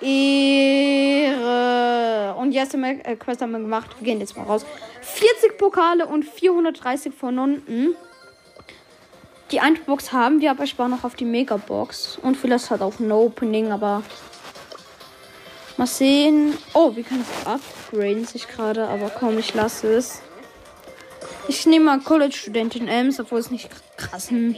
Ehre. 0.00 1.42
Und 2.38 2.52
jetzt 2.52 2.72
haben 2.74 2.82
wir 2.82 3.06
äh, 3.06 3.16
Quest 3.16 3.40
haben 3.40 3.52
wir 3.52 3.60
gemacht. 3.60 3.90
Wir 3.98 4.06
gehen 4.06 4.20
jetzt 4.20 4.36
mal 4.36 4.44
raus. 4.44 4.66
40 5.00 5.58
Pokale 5.58 6.06
und 6.06 6.24
430 6.24 7.14
von 7.14 7.38
unten. 7.38 7.94
Die 9.50 9.60
eine 9.60 9.78
Box 9.78 10.12
haben 10.12 10.40
wir, 10.40 10.50
aber 10.50 10.64
ich 10.64 10.78
war 10.78 10.88
noch 10.88 11.04
auf 11.04 11.14
die 11.14 11.24
Megabox. 11.24 12.18
Und 12.22 12.36
vielleicht 12.36 12.70
hat 12.70 12.82
auch 12.82 12.98
ein 12.98 13.12
Opening, 13.12 13.70
aber. 13.70 14.02
Mal 15.76 15.86
sehen. 15.86 16.56
Oh, 16.74 16.94
wir 16.94 17.02
können 17.02 17.22
es 17.22 17.46
upgraden 17.46 18.24
sich 18.26 18.46
gerade, 18.46 18.88
aber 18.88 19.10
komm, 19.10 19.38
ich 19.38 19.54
lasse 19.54 19.92
es. 19.94 20.20
Ich 21.48 21.66
nehme 21.66 21.86
mal 21.86 22.00
College-Studentin 22.00 22.88
Ems, 22.88 23.18
obwohl 23.18 23.40
es 23.40 23.50
nicht 23.50 23.68
krassen 23.96 24.56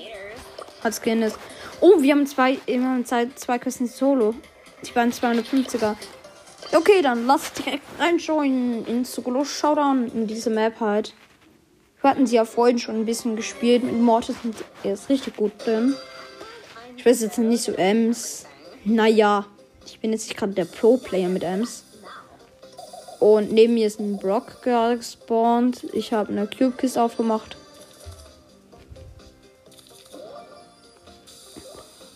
als 0.82 1.00
Skin 1.00 1.22
ist. 1.22 1.38
Oh, 1.80 2.02
wir 2.02 2.12
haben 2.12 2.26
zwei, 2.26 2.58
immer 2.66 3.04
zwei, 3.04 3.28
zwei 3.34 3.58
Küssen 3.58 3.86
Solo. 3.86 4.34
Ich 4.82 4.94
war 4.94 5.02
ein 5.02 5.12
250er. 5.12 5.96
Okay, 6.72 7.02
dann 7.02 7.26
lass 7.26 7.52
direkt 7.52 7.84
reinschauen 7.98 8.84
ins 8.86 9.14
Solo 9.14 9.44
Showdown 9.44 10.10
in 10.12 10.26
diese 10.26 10.50
Map 10.50 10.80
halt. 10.80 11.14
Wir 12.00 12.10
hatten 12.10 12.26
sie 12.26 12.36
ja 12.36 12.44
vorhin 12.44 12.78
schon 12.78 12.96
ein 12.96 13.06
bisschen 13.06 13.34
gespielt 13.36 13.82
mit 13.82 13.98
Mortis 13.98 14.36
und 14.44 14.56
er 14.82 14.92
ist 14.92 15.08
richtig 15.08 15.36
gut 15.36 15.52
drin. 15.64 15.94
Ich 16.96 17.06
weiß 17.06 17.22
jetzt 17.22 17.38
nicht 17.38 17.62
so 17.62 17.72
Ems. 17.72 18.44
Naja, 18.84 19.46
ich 19.86 20.00
bin 20.00 20.12
jetzt 20.12 20.28
nicht 20.28 20.36
gerade 20.36 20.52
der 20.52 20.64
Pro-Player 20.64 21.28
mit 21.28 21.42
Ems. 21.42 21.84
Und 23.20 23.52
neben 23.52 23.74
mir 23.74 23.86
ist 23.86 24.00
ein 24.00 24.18
Brock 24.18 24.62
gespawnt. 24.62 25.84
Ich 25.92 26.12
habe 26.12 26.30
eine 26.30 26.46
Cube 26.46 26.76
Kiss 26.76 26.96
aufgemacht. 26.96 27.56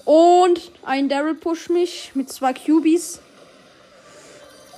Und 0.05 0.71
ein 0.85 1.09
Daryl 1.09 1.35
pusht 1.35 1.71
mich 1.71 2.13
mit 2.15 2.31
zwei 2.31 2.53
Cubies. 2.53 3.21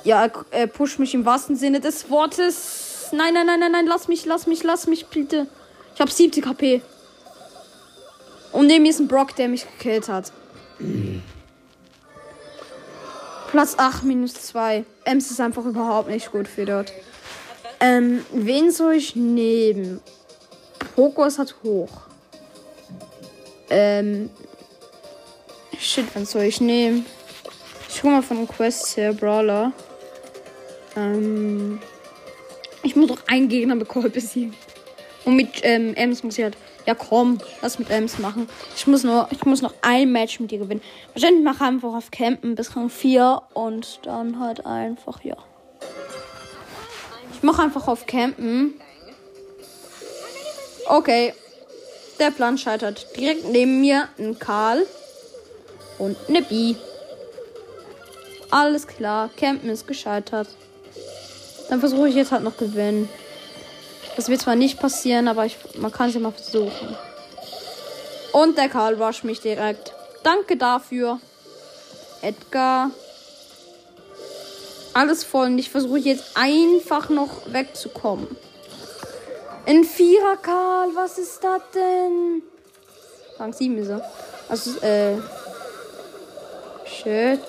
Ja, 0.04 0.28
er 0.50 0.66
pusht 0.66 0.98
mich 0.98 1.14
im 1.14 1.24
wahrsten 1.24 1.56
Sinne 1.56 1.80
des 1.80 2.10
Wortes. 2.10 3.08
Nein, 3.12 3.34
nein, 3.34 3.46
nein, 3.46 3.60
nein, 3.60 3.72
nein. 3.72 3.86
Lass 3.86 4.08
mich, 4.08 4.24
lass 4.26 4.46
mich, 4.46 4.62
lass 4.62 4.86
mich, 4.86 5.06
bitte. 5.06 5.46
Ich 5.94 6.00
habe 6.00 6.10
70 6.10 6.46
HP. 6.46 6.82
Und 8.52 8.66
neben 8.66 8.82
mir 8.82 8.90
ist 8.90 9.00
ein 9.00 9.08
Brock, 9.08 9.36
der 9.36 9.48
mich 9.48 9.66
gekillt 9.78 10.08
hat. 10.08 10.32
Platz 13.50 13.74
8 13.76 14.04
minus 14.04 14.34
2. 14.34 14.84
Ems 15.04 15.30
ist 15.30 15.40
einfach 15.40 15.64
überhaupt 15.64 16.08
nicht 16.08 16.30
gut 16.30 16.46
für 16.46 16.64
dort. 16.64 16.92
Ähm, 17.80 18.24
wen 18.32 18.70
soll 18.70 18.94
ich 18.94 19.16
nehmen? 19.16 20.00
Poco 20.94 21.24
ist 21.24 21.38
halt 21.38 21.54
hoch. 21.64 21.90
Ähm, 23.70 24.30
Shit, 25.78 26.04
was 26.14 26.32
soll 26.32 26.42
ich 26.42 26.60
nehmen? 26.60 27.06
Ich 27.88 28.02
guck 28.02 28.10
mal 28.10 28.22
von 28.22 28.36
den 28.36 28.48
Quests 28.48 28.96
her, 28.96 29.14
Brawler. 29.14 29.72
Ähm. 30.94 31.80
Ich 32.82 32.96
muss 32.96 33.08
doch 33.08 33.26
einen 33.26 33.48
Gegner 33.48 33.82
Colt 33.84 34.12
besiegen. 34.12 34.54
Und 35.24 35.36
mit 35.36 35.48
ähm, 35.62 35.94
Ems 35.94 36.22
muss 36.22 36.36
ich 36.38 36.44
halt. 36.44 36.56
Ja 36.90 36.96
komm, 36.96 37.38
lass 37.62 37.78
mit 37.78 37.88
Ems 37.88 38.18
machen. 38.18 38.48
Ich 38.74 38.84
muss 38.88 39.04
nur, 39.04 39.28
ich 39.30 39.44
muss 39.44 39.62
noch 39.62 39.74
ein 39.80 40.10
Match 40.10 40.40
mit 40.40 40.50
dir 40.50 40.58
gewinnen. 40.58 40.82
Wahrscheinlich 41.14 41.44
mache 41.44 41.58
ich 41.58 41.62
einfach 41.62 41.94
auf 41.94 42.10
Campen 42.10 42.56
bis 42.56 42.74
Rang 42.74 42.90
4 42.90 43.42
und 43.54 44.00
dann 44.02 44.40
halt 44.40 44.66
einfach, 44.66 45.22
ja. 45.22 45.36
Ich 47.32 47.44
mache 47.44 47.62
einfach 47.62 47.86
auf 47.86 48.06
Campen. 48.06 48.74
Okay. 50.86 51.32
Der 52.18 52.32
Plan 52.32 52.58
scheitert. 52.58 53.06
Direkt 53.16 53.44
neben 53.44 53.80
mir 53.80 54.08
ein 54.18 54.36
Karl 54.40 54.84
und 55.98 56.16
eine 56.26 56.42
Bi. 56.42 56.74
Alles 58.50 58.88
klar. 58.88 59.30
Campen 59.36 59.70
ist 59.70 59.86
gescheitert. 59.86 60.48
Dann 61.68 61.78
versuche 61.78 62.08
ich 62.08 62.16
jetzt 62.16 62.32
halt 62.32 62.42
noch 62.42 62.56
gewinnen. 62.56 63.08
Das 64.20 64.28
wird 64.28 64.42
zwar 64.42 64.54
nicht 64.54 64.78
passieren, 64.78 65.28
aber 65.28 65.46
ich, 65.46 65.56
man 65.78 65.90
kann 65.90 66.10
es 66.10 66.14
ja 66.14 66.20
mal 66.20 66.30
versuchen. 66.30 66.94
Und 68.32 68.58
der 68.58 68.68
Karl 68.68 68.98
wasch 68.98 69.24
mich 69.24 69.40
direkt. 69.40 69.94
Danke 70.22 70.58
dafür. 70.58 71.20
Edgar. 72.20 72.90
Alles 74.92 75.24
voll. 75.24 75.46
Und 75.46 75.58
ich 75.58 75.70
versuche 75.70 76.00
jetzt 76.00 76.32
einfach 76.34 77.08
noch 77.08 77.50
wegzukommen. 77.50 78.36
Ein 79.64 79.84
Vierer 79.84 80.36
Karl, 80.36 80.90
was 80.94 81.16
ist 81.16 81.42
das 81.42 81.62
denn? 81.74 82.42
Rang 83.38 83.54
7 83.54 83.78
ist 83.78 83.88
er. 83.88 84.12
Also, 84.50 84.78
äh. 84.80 85.16
Shit. 86.84 87.40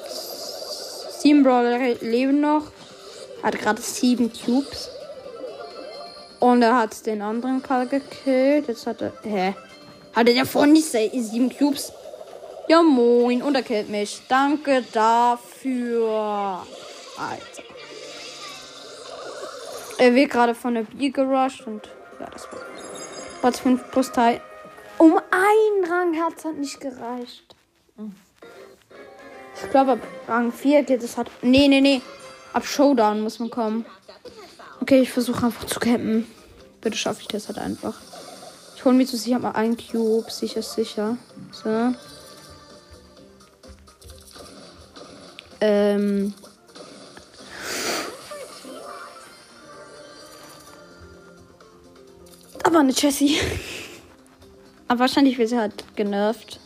Sieben 1.19 1.43
Brawler 1.43 1.95
leben 1.95 2.39
noch. 2.39 2.63
Hat 3.43 3.59
gerade 3.59 3.81
sieben 3.81 4.31
Cubes. 4.31 4.89
Und 6.41 6.63
er 6.63 6.75
hat 6.75 7.05
den 7.05 7.21
anderen 7.21 7.61
Karl 7.61 7.87
gekillt. 7.87 8.67
Jetzt 8.67 8.87
hat 8.87 9.01
er. 9.01 9.13
Hä? 9.23 9.53
Hatte 10.13 10.33
der 10.33 10.45
vorhin 10.45 10.73
nicht 10.73 10.87
sieben 10.87 11.55
Cubes? 11.55 11.93
Ja, 12.67 12.81
moin. 12.81 13.43
Und 13.43 13.55
er 13.55 13.61
killt 13.61 13.89
mich. 13.89 14.21
Danke 14.27 14.83
dafür. 14.91 16.65
Alter. 17.17 17.63
Er 19.99 20.15
wird 20.15 20.31
gerade 20.31 20.55
von 20.55 20.73
der 20.73 20.81
Bier 20.81 21.11
gerusht 21.11 21.67
und. 21.67 21.87
Ja, 22.19 22.27
das 22.31 22.51
war. 22.51 22.59
Platz 23.41 23.59
5 23.59 23.91
plus 23.91 24.11
Teil. 24.11 24.41
Um 24.97 25.19
einen 25.29 25.91
Rang 25.91 26.19
hat 26.19 26.33
es 26.37 26.45
halt 26.45 26.57
nicht 26.57 26.79
gereicht. 26.81 27.55
Ich 29.63 29.69
glaube, 29.69 29.91
ab 29.91 29.99
Rang 30.27 30.51
4 30.51 30.81
geht 30.83 31.03
es 31.03 31.17
halt. 31.17 31.29
Nee, 31.43 31.67
nee, 31.67 31.81
nee. 31.81 32.01
Ab 32.53 32.65
Showdown 32.65 33.21
muss 33.21 33.37
man 33.37 33.51
kommen. 33.51 33.85
Okay, 34.81 35.01
ich 35.01 35.11
versuche 35.11 35.45
einfach 35.45 35.65
zu 35.65 35.79
campen. 35.79 36.25
Bitte 36.81 36.97
schaffe 36.97 37.21
ich 37.21 37.27
das 37.27 37.47
halt 37.47 37.59
einfach. 37.59 37.93
Ich 38.75 38.83
hole 38.83 38.95
mir 38.95 39.05
zu 39.05 39.15
sicher 39.15 39.37
mal 39.37 39.51
einen 39.51 39.77
Cube. 39.77 40.29
Sicher, 40.31 40.63
sicher. 40.63 41.17
So. 41.51 41.93
Ähm. 45.61 46.33
Da 52.63 52.73
war 52.73 52.79
eine 52.79 52.91
Jessie. 52.91 53.37
Aber 54.87 55.01
wahrscheinlich 55.01 55.37
wird 55.37 55.49
sie 55.49 55.59
halt 55.59 55.85
genervt. 55.95 56.59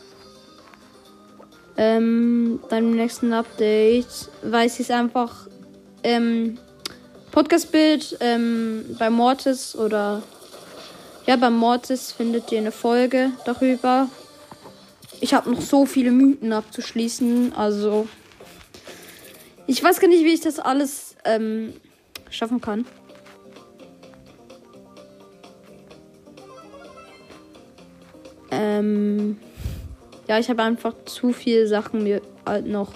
Ähm, 1.76 2.60
dann 2.70 2.84
im 2.84 2.96
nächsten 2.96 3.34
Update 3.34 4.30
weiß 4.42 4.80
ich 4.80 4.86
es 4.86 4.90
einfach. 4.90 5.48
Ähm, 6.02 6.58
Podcast-Bild 7.36 8.16
ähm, 8.20 8.96
bei 8.98 9.10
Mortis 9.10 9.76
oder 9.76 10.22
ja, 11.26 11.36
bei 11.36 11.50
Mortis 11.50 12.10
findet 12.10 12.50
ihr 12.50 12.56
eine 12.56 12.72
Folge 12.72 13.30
darüber. 13.44 14.08
Ich 15.20 15.34
habe 15.34 15.50
noch 15.50 15.60
so 15.60 15.84
viele 15.84 16.12
Mythen 16.12 16.54
abzuschließen, 16.54 17.52
also 17.52 18.08
ich 19.66 19.84
weiß 19.84 20.00
gar 20.00 20.08
nicht, 20.08 20.24
wie 20.24 20.32
ich 20.32 20.40
das 20.40 20.58
alles 20.58 21.14
ähm, 21.26 21.74
schaffen 22.30 22.62
kann. 22.62 22.86
Ähm, 28.50 29.38
ja, 30.26 30.38
ich 30.38 30.48
habe 30.48 30.62
einfach 30.62 30.94
zu 31.04 31.34
viele 31.34 31.66
Sachen 31.66 32.02
mir 32.02 32.22
halt 32.46 32.64
noch. 32.64 32.94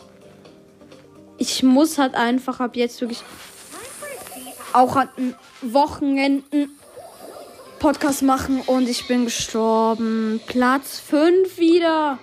Ich 1.36 1.62
muss 1.62 1.98
halt 1.98 2.14
einfach 2.14 2.60
ab 2.60 2.74
jetzt 2.74 3.02
wirklich 3.02 3.22
auch 4.72 4.96
an 4.96 5.34
Wochenenden 5.62 6.78
Podcast 7.78 8.22
machen 8.22 8.60
und 8.66 8.88
ich 8.88 9.08
bin 9.08 9.24
gestorben. 9.24 10.40
Platz 10.46 11.00
5 11.00 11.58
wieder. 11.58 12.18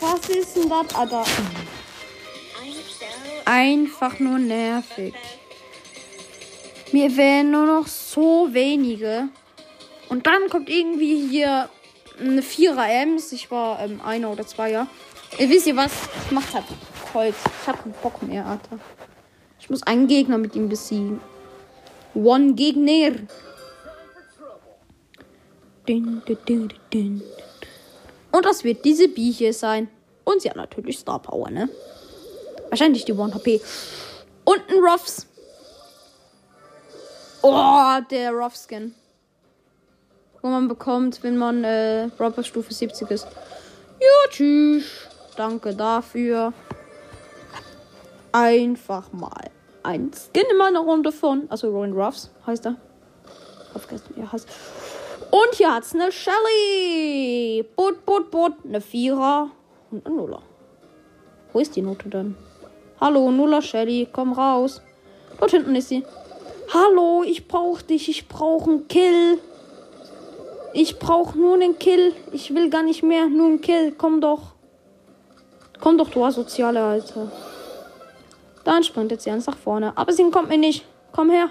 Was 0.00 0.28
ist 0.28 0.56
denn 0.56 0.68
das, 0.68 0.94
Alter? 0.94 1.24
Einfach 3.46 4.18
nur 4.18 4.38
nervig. 4.38 5.14
Mir 6.92 7.16
wären 7.16 7.50
nur 7.50 7.66
noch 7.66 7.86
so 7.86 8.48
wenige. 8.52 9.28
Und 10.08 10.26
dann 10.26 10.48
kommt 10.50 10.68
irgendwie 10.68 11.26
hier 11.26 11.68
eine 12.20 12.42
Vierer 12.42 12.88
Ems. 12.88 13.32
Ich 13.32 13.50
war 13.50 13.80
ähm, 13.80 14.00
einer 14.04 14.30
oder 14.30 14.46
zwei, 14.46 14.70
ja. 14.70 14.86
Ihr 15.38 15.48
wisst 15.48 15.66
ihr 15.66 15.76
was? 15.76 15.92
Ich 16.26 16.30
mach 16.30 16.52
halt 16.52 16.64
Holz. 17.12 17.36
Ich 17.62 17.66
hab 17.66 17.82
keinen 17.82 17.94
Bock 18.02 18.22
mehr, 18.22 18.46
Alter. 18.46 18.78
Ich 19.64 19.70
muss 19.70 19.82
einen 19.84 20.08
Gegner 20.08 20.36
mit 20.36 20.54
ihm 20.56 20.68
besiegen. 20.68 21.22
One 22.14 22.52
Gegner. 22.52 23.12
Und 28.30 28.44
das 28.44 28.62
wird 28.62 28.84
diese 28.84 29.08
Bi 29.08 29.32
hier 29.32 29.54
sein. 29.54 29.88
Und 30.24 30.42
sie 30.42 30.50
hat 30.50 30.56
natürlich 30.56 30.98
Star 30.98 31.18
Power, 31.18 31.48
ne? 31.48 31.70
Wahrscheinlich 32.68 33.06
die 33.06 33.14
One 33.14 33.34
HP. 33.34 33.62
Und 34.44 34.60
ein 34.68 34.84
Ruffs. 34.84 35.26
Oh, 37.40 38.00
der 38.10 38.32
Ruff-Skin. 38.32 38.94
Wo 40.42 40.48
man 40.48 40.68
bekommt, 40.68 41.22
wenn 41.22 41.38
man 41.38 41.64
äh, 41.64 42.10
Robber 42.20 42.44
Stufe 42.44 42.74
70 42.74 43.10
ist. 43.10 43.26
Ja, 43.98 44.28
tschüss. 44.28 44.84
Danke 45.36 45.74
dafür. 45.74 46.52
Einfach 48.34 49.12
mal 49.12 49.48
ein 49.84 50.10
Skin 50.12 50.42
in 50.50 50.56
meiner 50.56 50.80
Runde 50.80 51.12
von. 51.12 51.46
Also 51.50 51.68
Rowan 51.68 51.92
Ruffs 51.92 52.32
heißt 52.44 52.66
er. 52.66 52.76
Hab 53.72 53.82
vergessen, 53.82 54.12
wie 54.16 54.22
er 54.22 54.32
heißt. 54.32 54.48
Und 55.30 55.54
hier 55.54 55.72
hat's 55.72 55.94
eine 55.94 56.10
Shelly. 56.10 57.64
Bot, 57.76 58.04
Bot, 58.04 58.32
Bot. 58.32 58.54
Eine 58.64 58.80
Vierer 58.80 59.50
und 59.92 60.04
eine 60.04 60.16
Nuller. 60.16 60.42
Wo 61.52 61.60
ist 61.60 61.76
die 61.76 61.82
Note 61.82 62.08
denn? 62.08 62.34
Hallo, 63.00 63.30
Nuller 63.30 63.62
Shelly, 63.62 64.08
komm 64.10 64.32
raus. 64.32 64.82
Dort 65.38 65.52
hinten 65.52 65.76
ist 65.76 65.90
sie. 65.90 66.04
Hallo, 66.72 67.22
ich 67.24 67.46
brauch 67.46 67.82
dich. 67.82 68.08
Ich 68.08 68.26
brauch 68.26 68.66
einen 68.66 68.88
Kill. 68.88 69.38
Ich 70.72 70.98
brauch 70.98 71.36
nur 71.36 71.54
einen 71.54 71.78
Kill. 71.78 72.12
Ich 72.32 72.52
will 72.52 72.68
gar 72.68 72.82
nicht 72.82 73.04
mehr. 73.04 73.28
Nur 73.28 73.46
einen 73.46 73.60
Kill. 73.60 73.92
Komm 73.96 74.20
doch. 74.20 74.54
Komm 75.80 75.98
doch, 75.98 76.10
du 76.10 76.24
asoziale 76.24 76.82
Alter. 76.82 77.30
Dann 78.64 78.82
sprintet 78.82 79.20
sie 79.20 79.30
ganz 79.30 79.46
nach 79.46 79.58
vorne. 79.58 79.96
Aber 79.96 80.12
sie 80.12 80.28
kommt 80.30 80.48
mir 80.48 80.58
nicht. 80.58 80.84
Komm 81.12 81.30
her. 81.30 81.50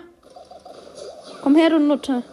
Komm 1.41 1.55
her, 1.55 1.69
du 1.69 1.79
Nutte. 1.79 2.23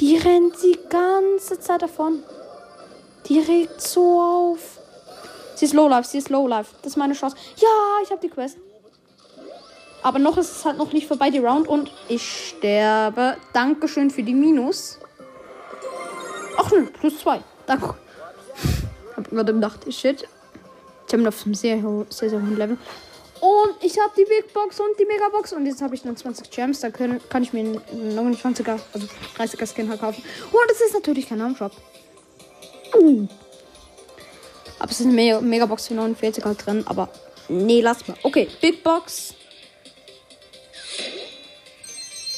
Die 0.00 0.16
rennt 0.16 0.60
die 0.62 0.78
ganze 0.88 1.60
Zeit 1.60 1.82
davon. 1.82 2.22
Die 3.28 3.38
regt 3.38 3.80
so 3.80 4.20
auf. 4.20 4.78
Sie 5.54 5.66
ist 5.66 5.74
Low 5.74 5.86
Life, 5.86 6.08
sie 6.08 6.18
ist 6.18 6.28
Low 6.28 6.48
Life. 6.48 6.74
Das 6.82 6.92
ist 6.92 6.96
meine 6.96 7.14
Chance. 7.14 7.36
Ja, 7.56 7.68
ich 8.02 8.10
habe 8.10 8.20
die 8.20 8.28
Quest. 8.28 8.58
Aber 10.02 10.18
noch 10.18 10.36
ist 10.36 10.50
es 10.50 10.64
halt 10.64 10.78
noch 10.78 10.92
nicht 10.92 11.06
vorbei, 11.06 11.30
die 11.30 11.38
Round. 11.38 11.68
Und 11.68 11.92
ich 12.08 12.48
sterbe. 12.48 13.36
Dankeschön 13.52 14.10
für 14.10 14.24
die 14.24 14.34
Minus. 14.34 14.98
Ach 16.58 16.70
nö, 16.72 16.86
plus 16.86 17.20
zwei. 17.20 17.40
Danke. 17.66 17.94
Hab 19.16 19.30
gerade 19.30 19.54
gedacht, 19.54 19.92
shit. 19.92 20.26
Ich 21.12 21.18
habe 21.18 21.28
auf 21.28 21.44
einem 21.44 21.54
sehr, 21.54 21.78
sehr, 22.08 22.30
sehr 22.30 22.40
hohen 22.40 22.56
Level. 22.56 22.78
Und 23.38 23.84
ich 23.84 23.98
habe 23.98 24.12
die 24.16 24.24
Big 24.24 24.50
Box 24.54 24.80
und 24.80 24.98
die 24.98 25.04
Megabox. 25.04 25.52
Und 25.52 25.66
jetzt 25.66 25.82
habe 25.82 25.94
ich 25.94 26.06
nur 26.06 26.16
20 26.16 26.50
Gems. 26.50 26.80
Da 26.80 26.88
können, 26.88 27.20
kann 27.28 27.42
ich 27.42 27.52
mir 27.52 27.60
einen 27.60 28.34
29er, 28.34 28.78
also 28.94 29.06
30er 29.36 29.74
Skin 29.74 29.90
halt 29.90 30.00
kaufen. 30.00 30.24
Und 30.50 30.70
das 30.70 30.80
ist 30.80 30.94
natürlich 30.94 31.28
kein 31.28 31.42
Armshop. 31.42 31.72
Uh. 32.94 33.28
Aber 34.78 34.90
es 34.90 35.00
ist 35.00 35.06
eine 35.06 35.14
Me 35.14 35.38
Megabox 35.42 35.88
für 35.88 35.94
49er 35.94 36.54
drin. 36.54 36.82
Aber 36.86 37.10
nee, 37.50 37.82
lass 37.82 38.08
mal. 38.08 38.16
Okay, 38.22 38.48
Big 38.62 38.82
Box. 38.82 39.34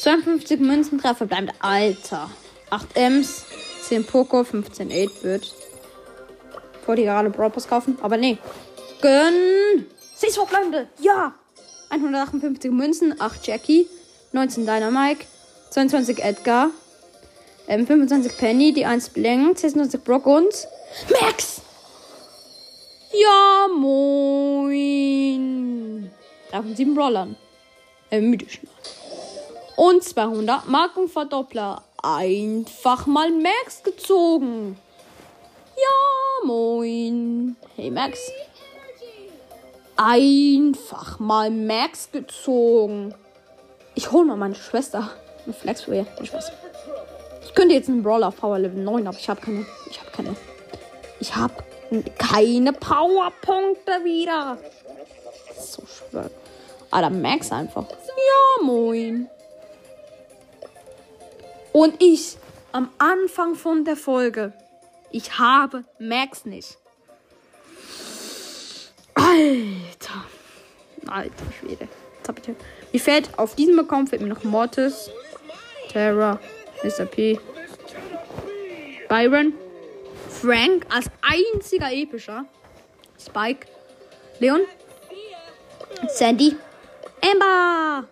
52 0.01 0.59
Münzen, 0.59 0.99
3 0.99 1.15
verbleibende. 1.15 1.53
Alter. 1.61 2.29
8 2.71 2.97
Ms, 2.97 3.45
10 3.83 4.05
Poco, 4.05 4.43
15 4.43 4.91
8-Bit. 4.91 5.21
Wollte 5.23 5.63
ich 6.92 7.05
gerade 7.05 7.31
Brawl 7.31 7.51
kaufen, 7.68 7.99
aber 8.03 8.16
nee. 8.16 8.38
Gönn! 9.01 9.87
6 10.16 10.37
verbleibende! 10.37 10.88
Ja! 11.01 11.35
158 11.90 12.70
Münzen, 12.70 13.20
8 13.20 13.47
Jackie, 13.47 13.87
19 14.33 14.66
Dynamike, 14.66 15.27
22 15.70 16.23
Edgar, 16.23 16.70
ähm, 17.68 17.87
25 17.87 18.37
Penny, 18.37 18.73
die 18.73 18.85
1 18.85 19.11
Blank, 19.11 19.59
26 19.59 20.03
Brock 20.03 20.27
und 20.27 20.68
Max! 21.20 21.62
Ja, 23.12 23.68
moin! 23.68 24.75
3 26.51 26.62
von 26.62 26.77
7 26.77 26.94
Brawlern. 26.94 27.37
Äh, 28.11 28.20
mythischen. 28.20 28.68
Und 29.77 30.03
200 30.05 30.68
Markenverdoppler. 30.68 31.83
Einfach 32.03 33.07
mal 33.07 33.31
Max 33.31 33.83
gezogen. 33.83 34.77
Ja, 35.77 36.47
moin. 36.47 37.57
Hey, 37.77 37.91
Max. 37.91 38.19
Einfach 39.97 41.19
mal 41.19 41.51
Max 41.51 42.11
gezogen. 42.11 43.15
Ich 43.95 44.11
hole 44.11 44.27
mal 44.27 44.37
meine 44.37 44.55
Schwester. 44.55 45.11
Eine 45.45 45.55
Flex 45.55 45.83
für 45.83 45.95
ihr. 45.95 46.07
Spaß. 46.23 46.51
Ich 47.45 47.55
könnte 47.55 47.75
jetzt 47.75 47.89
einen 47.89 48.03
Brawler 48.03 48.31
Power 48.31 48.59
Level 48.59 48.83
9, 48.83 49.07
aber 49.07 49.17
ich 49.17 49.29
habe 49.29 49.41
keine. 49.41 49.67
Ich 49.91 50.01
habe 50.01 50.11
keine. 50.11 50.37
Ich 51.21 51.37
habe 51.37 51.55
keine 52.19 52.73
Powerpunkte 52.73 54.05
wieder. 54.05 54.59
So 55.59 55.83
schwer. 55.87 56.31
Alter, 56.91 57.11
Max 57.11 57.53
einfach. 57.53 57.87
Ja, 57.91 58.65
moin. 58.65 59.29
Und 61.73 62.03
ich 62.03 62.37
am 62.73 62.91
Anfang 62.99 63.55
von 63.55 63.85
der 63.85 63.97
Folge. 63.97 64.53
Ich 65.14 65.38
habe 65.38 65.85
Max 66.00 66.44
nicht. 66.44 66.77
Alter. 69.14 70.24
Alter 71.07 71.44
Schwede. 71.61 71.87
Jetzt 72.16 72.29
hab 72.29 72.38
ich 72.40 72.46
hier. 72.46 72.57
Mir 72.92 72.98
fällt 72.98 73.38
auf 73.38 73.55
diesem 73.55 73.79
Account 73.79 74.09
fehlt 74.09 74.22
mir 74.22 74.29
noch 74.29 74.42
Mortis, 74.42 75.09
Terra, 75.88 76.40
Mr. 76.83 77.05
P, 77.05 77.38
Byron, 79.09 79.53
Frank 80.29 80.85
als 80.92 81.07
einziger 81.22 81.92
epischer, 81.92 82.44
Spike, 83.24 83.68
Leon, 84.40 84.62
Sandy, 86.09 86.57
Amber, 87.22 88.09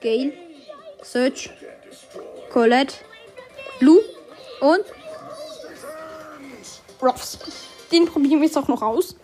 Gail, 0.00 0.32
Search, 1.02 1.50
Colette, 2.52 2.94
Lou 3.80 3.98
und 4.60 4.84
Ruffs. 7.02 7.38
Den 7.92 8.06
probieren 8.06 8.40
wir 8.40 8.46
jetzt 8.46 8.58
auch 8.58 8.68
noch 8.68 8.82
aus. 8.82 9.16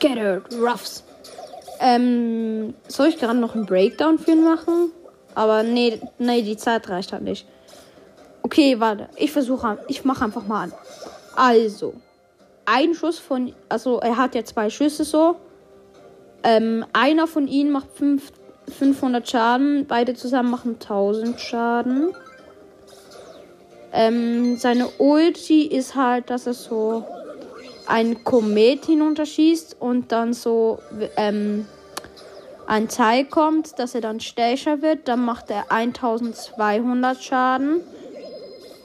Get 0.00 0.16
it, 0.16 0.58
Ruffs. 0.58 1.02
Ähm, 1.80 2.74
soll 2.88 3.08
ich 3.08 3.18
gerade 3.18 3.38
noch 3.38 3.54
einen 3.54 3.66
Breakdown 3.66 4.18
für 4.18 4.32
ihn 4.32 4.44
machen? 4.44 4.90
Aber 5.34 5.62
nee, 5.62 6.00
nee, 6.18 6.42
die 6.42 6.56
Zeit 6.56 6.88
reicht 6.88 7.12
halt 7.12 7.22
nicht. 7.22 7.46
Okay, 8.42 8.80
warte. 8.80 9.08
Ich 9.16 9.30
versuche, 9.30 9.78
ich 9.88 10.04
mache 10.04 10.24
einfach 10.24 10.46
mal 10.46 10.64
an. 10.64 10.72
Also, 11.36 11.94
ein 12.64 12.94
Schuss 12.94 13.18
von, 13.18 13.54
also 13.68 13.98
er 14.00 14.16
hat 14.16 14.34
ja 14.34 14.44
zwei 14.44 14.70
Schüsse 14.70 15.04
so. 15.04 15.36
Ähm, 16.42 16.84
einer 16.92 17.26
von 17.26 17.48
ihnen 17.48 17.70
macht 17.70 17.90
fünf, 17.92 18.32
500 18.70 19.28
Schaden, 19.28 19.86
beide 19.86 20.14
zusammen 20.14 20.50
machen 20.50 20.74
1000 20.74 21.40
Schaden. 21.40 22.14
Ähm, 23.92 24.56
seine 24.56 24.88
Ulti 24.98 25.66
ist 25.66 25.94
halt, 25.94 26.30
dass 26.30 26.46
er 26.46 26.54
so 26.54 27.04
ein 27.86 28.22
Komet 28.22 28.84
hinunterschießt 28.84 29.76
und 29.80 30.12
dann 30.12 30.34
so 30.34 30.78
ähm, 31.16 31.66
ein 32.66 32.88
Teil 32.88 33.24
kommt, 33.24 33.78
dass 33.78 33.94
er 33.94 34.02
dann 34.02 34.20
stärker 34.20 34.82
wird. 34.82 35.08
Dann 35.08 35.24
macht 35.24 35.50
er 35.50 35.72
1200 35.72 37.22
Schaden. 37.22 37.80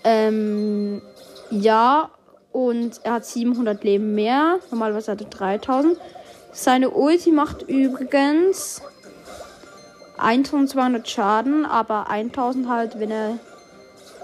Ähm, 0.06 1.02
ja, 1.50 2.10
und 2.54 3.02
er 3.04 3.13
hat 3.13 3.26
700 3.26 3.84
Leben 3.84 4.15
mehr. 4.15 4.60
Normalerweise 4.72 5.12
hat 5.12 5.22
er 5.22 5.28
3000. 5.28 5.98
Seine 6.54 6.91
Ulti 6.91 7.32
macht 7.32 7.63
übrigens 7.63 8.82
1200 10.17 11.10
Schaden, 11.10 11.65
aber 11.65 12.10
1000 12.10 12.67
halt, 12.67 12.99
wenn 12.99 13.12
er 13.12 13.39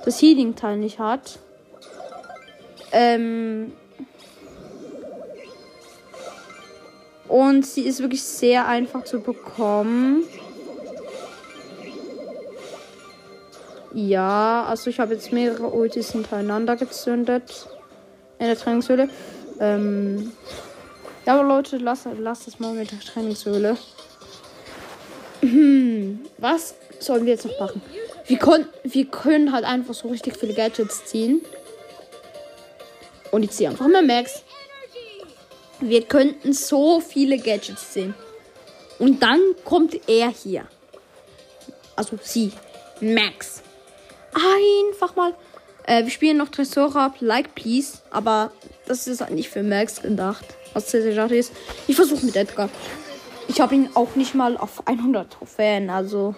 das 0.06 0.22
Healing-Teil 0.22 0.78
nicht 0.78 1.00
hat. 1.00 1.40
Ähm, 2.92 3.74
und 7.28 7.66
sie 7.66 7.84
ist 7.84 8.02
wirklich 8.02 8.24
sehr 8.24 8.68
einfach 8.68 9.04
zu 9.04 9.20
bekommen. 9.20 10.24
Ja, 13.94 14.66
also 14.68 14.90
ich 14.90 15.00
habe 15.00 15.14
jetzt 15.16 15.32
mehrere 15.32 15.68
Ultis 15.68 16.12
hintereinander 16.12 16.76
gezündet. 16.76 17.68
In 18.38 18.46
der 18.48 18.58
Trainingshöhle. 18.58 19.10
Ähm, 19.60 20.32
ja, 21.26 21.34
aber 21.38 21.48
Leute, 21.48 21.78
lasst 21.78 22.08
lass 22.18 22.46
das 22.46 22.60
mal 22.60 22.74
mit 22.74 22.92
der 22.92 23.00
Trainingshöhle. 23.00 23.78
Hm, 25.42 26.20
was 26.38 26.76
sollen 27.00 27.26
wir 27.26 27.34
jetzt 27.34 27.46
noch 27.46 27.60
machen? 27.60 27.82
Wir, 28.28 28.38
kon 28.38 28.66
wir 28.84 29.06
können 29.06 29.52
halt 29.52 29.66
einfach 29.66 29.94
so 29.94 30.10
richtig 30.10 30.38
viele 30.38 30.54
Gadgets 30.54 31.06
ziehen. 31.06 31.42
Und 33.32 33.44
ich 33.44 33.52
ziehe 33.52 33.70
einfach 33.70 33.88
mal 33.88 34.04
Max. 34.04 34.44
Wir 35.80 36.04
könnten 36.04 36.54
so 36.54 37.00
viele 37.00 37.38
Gadgets 37.38 37.94
ziehen. 37.94 38.14
Und 38.98 39.24
dann 39.24 39.40
kommt 39.64 39.98
er 40.08 40.30
hier. 40.30 40.68
Also 41.96 42.18
sie. 42.22 42.52
Max. 43.00 43.64
Einfach 44.34 45.16
mal. 45.16 45.34
Äh, 45.86 46.04
wir 46.04 46.12
spielen 46.12 46.38
noch 46.38 46.50
Tresora 46.50 47.14
Like 47.20 47.56
Please. 47.56 48.00
Aber 48.12 48.52
das 48.88 49.08
ist 49.08 49.22
halt 49.22 49.32
nicht 49.32 49.50
für 49.50 49.64
Max 49.64 50.02
gedacht. 50.02 50.46
Was 50.74 50.92
sehr, 50.92 51.02
sehr 51.02 51.16
schade 51.16 51.38
ist. 51.38 51.54
Ich 51.88 51.96
versuche 51.96 52.26
mit 52.26 52.36
Edgar. 52.36 52.70
Ich 53.50 53.60
habe 53.60 53.74
ihn 53.74 53.90
auch 53.96 54.16
nicht 54.16 54.36
mal 54.36 54.58
auf 54.58 54.88
100 54.88 55.34
Trophäen. 55.34 55.90
Also. 55.90 56.36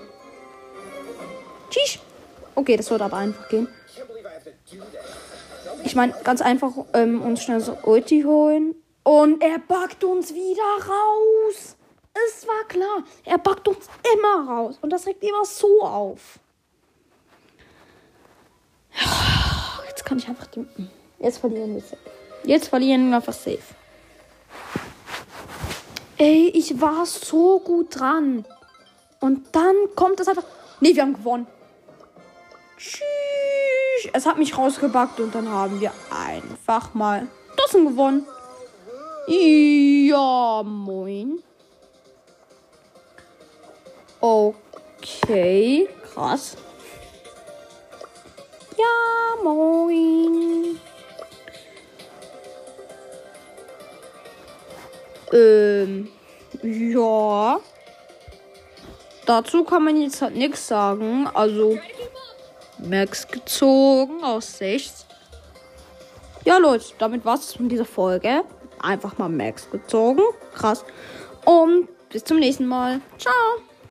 Tschüss. 1.70 2.00
Okay, 2.56 2.78
das 2.78 2.90
wird 2.90 3.02
aber 3.02 3.18
einfach 3.18 3.50
gehen. 3.50 3.68
Ich 5.84 5.94
meine, 5.94 6.14
ganz 6.24 6.42
einfach 6.42 6.72
ähm, 6.94 7.22
uns 7.22 7.44
schnell 7.44 7.60
so 7.60 7.78
Ulti 7.84 8.22
holen. 8.22 8.76
Und 9.04 9.44
er 9.44 9.60
backt 9.60 10.04
uns 10.06 10.34
wieder 10.34 10.64
raus. 10.88 11.76
Es 12.14 12.48
war 12.48 12.68
klar. 12.70 13.04
Er 13.26 13.38
backt 13.38 13.68
uns 13.68 13.90
immer 14.16 14.50
raus. 14.50 14.80
Und 14.82 14.92
das 14.92 15.06
regt 15.06 15.22
immer 15.22 15.44
so 15.44 15.82
auf. 15.82 16.40
Jetzt 19.90 20.06
kann 20.06 20.18
ich 20.18 20.28
einfach 20.30 20.48
die. 20.48 20.66
Jetzt 21.20 21.40
verlieren 21.40 21.76
wir 21.76 21.82
safe. 21.82 21.98
Jetzt 22.46 22.70
verlieren 22.70 23.10
wir 23.10 23.18
einfach 23.18 23.34
safe. 23.34 23.60
Ey, 26.22 26.52
ich 26.54 26.80
war 26.80 27.04
so 27.08 27.60
gut 27.60 28.00
dran. 28.00 28.46
Und 29.22 29.56
dann 29.56 29.76
kommt 29.96 30.20
es 30.20 30.28
einfach. 30.28 30.44
Nee, 30.80 30.94
wir 30.94 31.02
haben 31.02 31.16
gewonnen. 31.16 31.48
Tschüss. 32.78 33.02
Es 34.14 34.28
hat 34.28 34.38
mich 34.38 34.56
rausgebackt 34.56 35.20
und 35.20 35.34
dann 35.34 35.50
haben 35.50 35.82
wir 35.82 35.92
einfach 36.12 36.94
mal 36.94 37.26
Dossen 37.58 37.88
gewonnen. 37.88 38.28
Ja, 39.28 40.62
moin. 40.64 41.42
Okay, 44.20 45.90
krass. 46.14 46.56
Ja, 48.78 49.44
moin. 49.44 50.71
Ähm, 55.32 56.10
ja. 56.64 57.60
Dazu 59.26 59.64
kann 59.64 59.84
man 59.84 60.02
jetzt 60.02 60.22
halt 60.22 60.36
nichts 60.36 60.68
sagen. 60.68 61.28
Also, 61.34 61.78
Max 62.80 63.28
gezogen 63.28 64.24
aus 64.24 64.58
Sicht. 64.58 65.06
Ja, 66.44 66.58
Leute, 66.58 66.86
damit 66.98 67.24
war 67.24 67.36
es 67.36 67.60
mit 67.60 67.72
dieser 67.72 67.86
Folge. 67.86 68.44
Einfach 68.80 69.18
mal 69.18 69.30
Max 69.30 69.70
gezogen. 69.70 70.24
Krass. 70.54 70.84
Und 71.46 71.88
bis 72.10 72.24
zum 72.24 72.38
nächsten 72.38 72.66
Mal. 72.66 73.00
Ciao. 73.18 73.71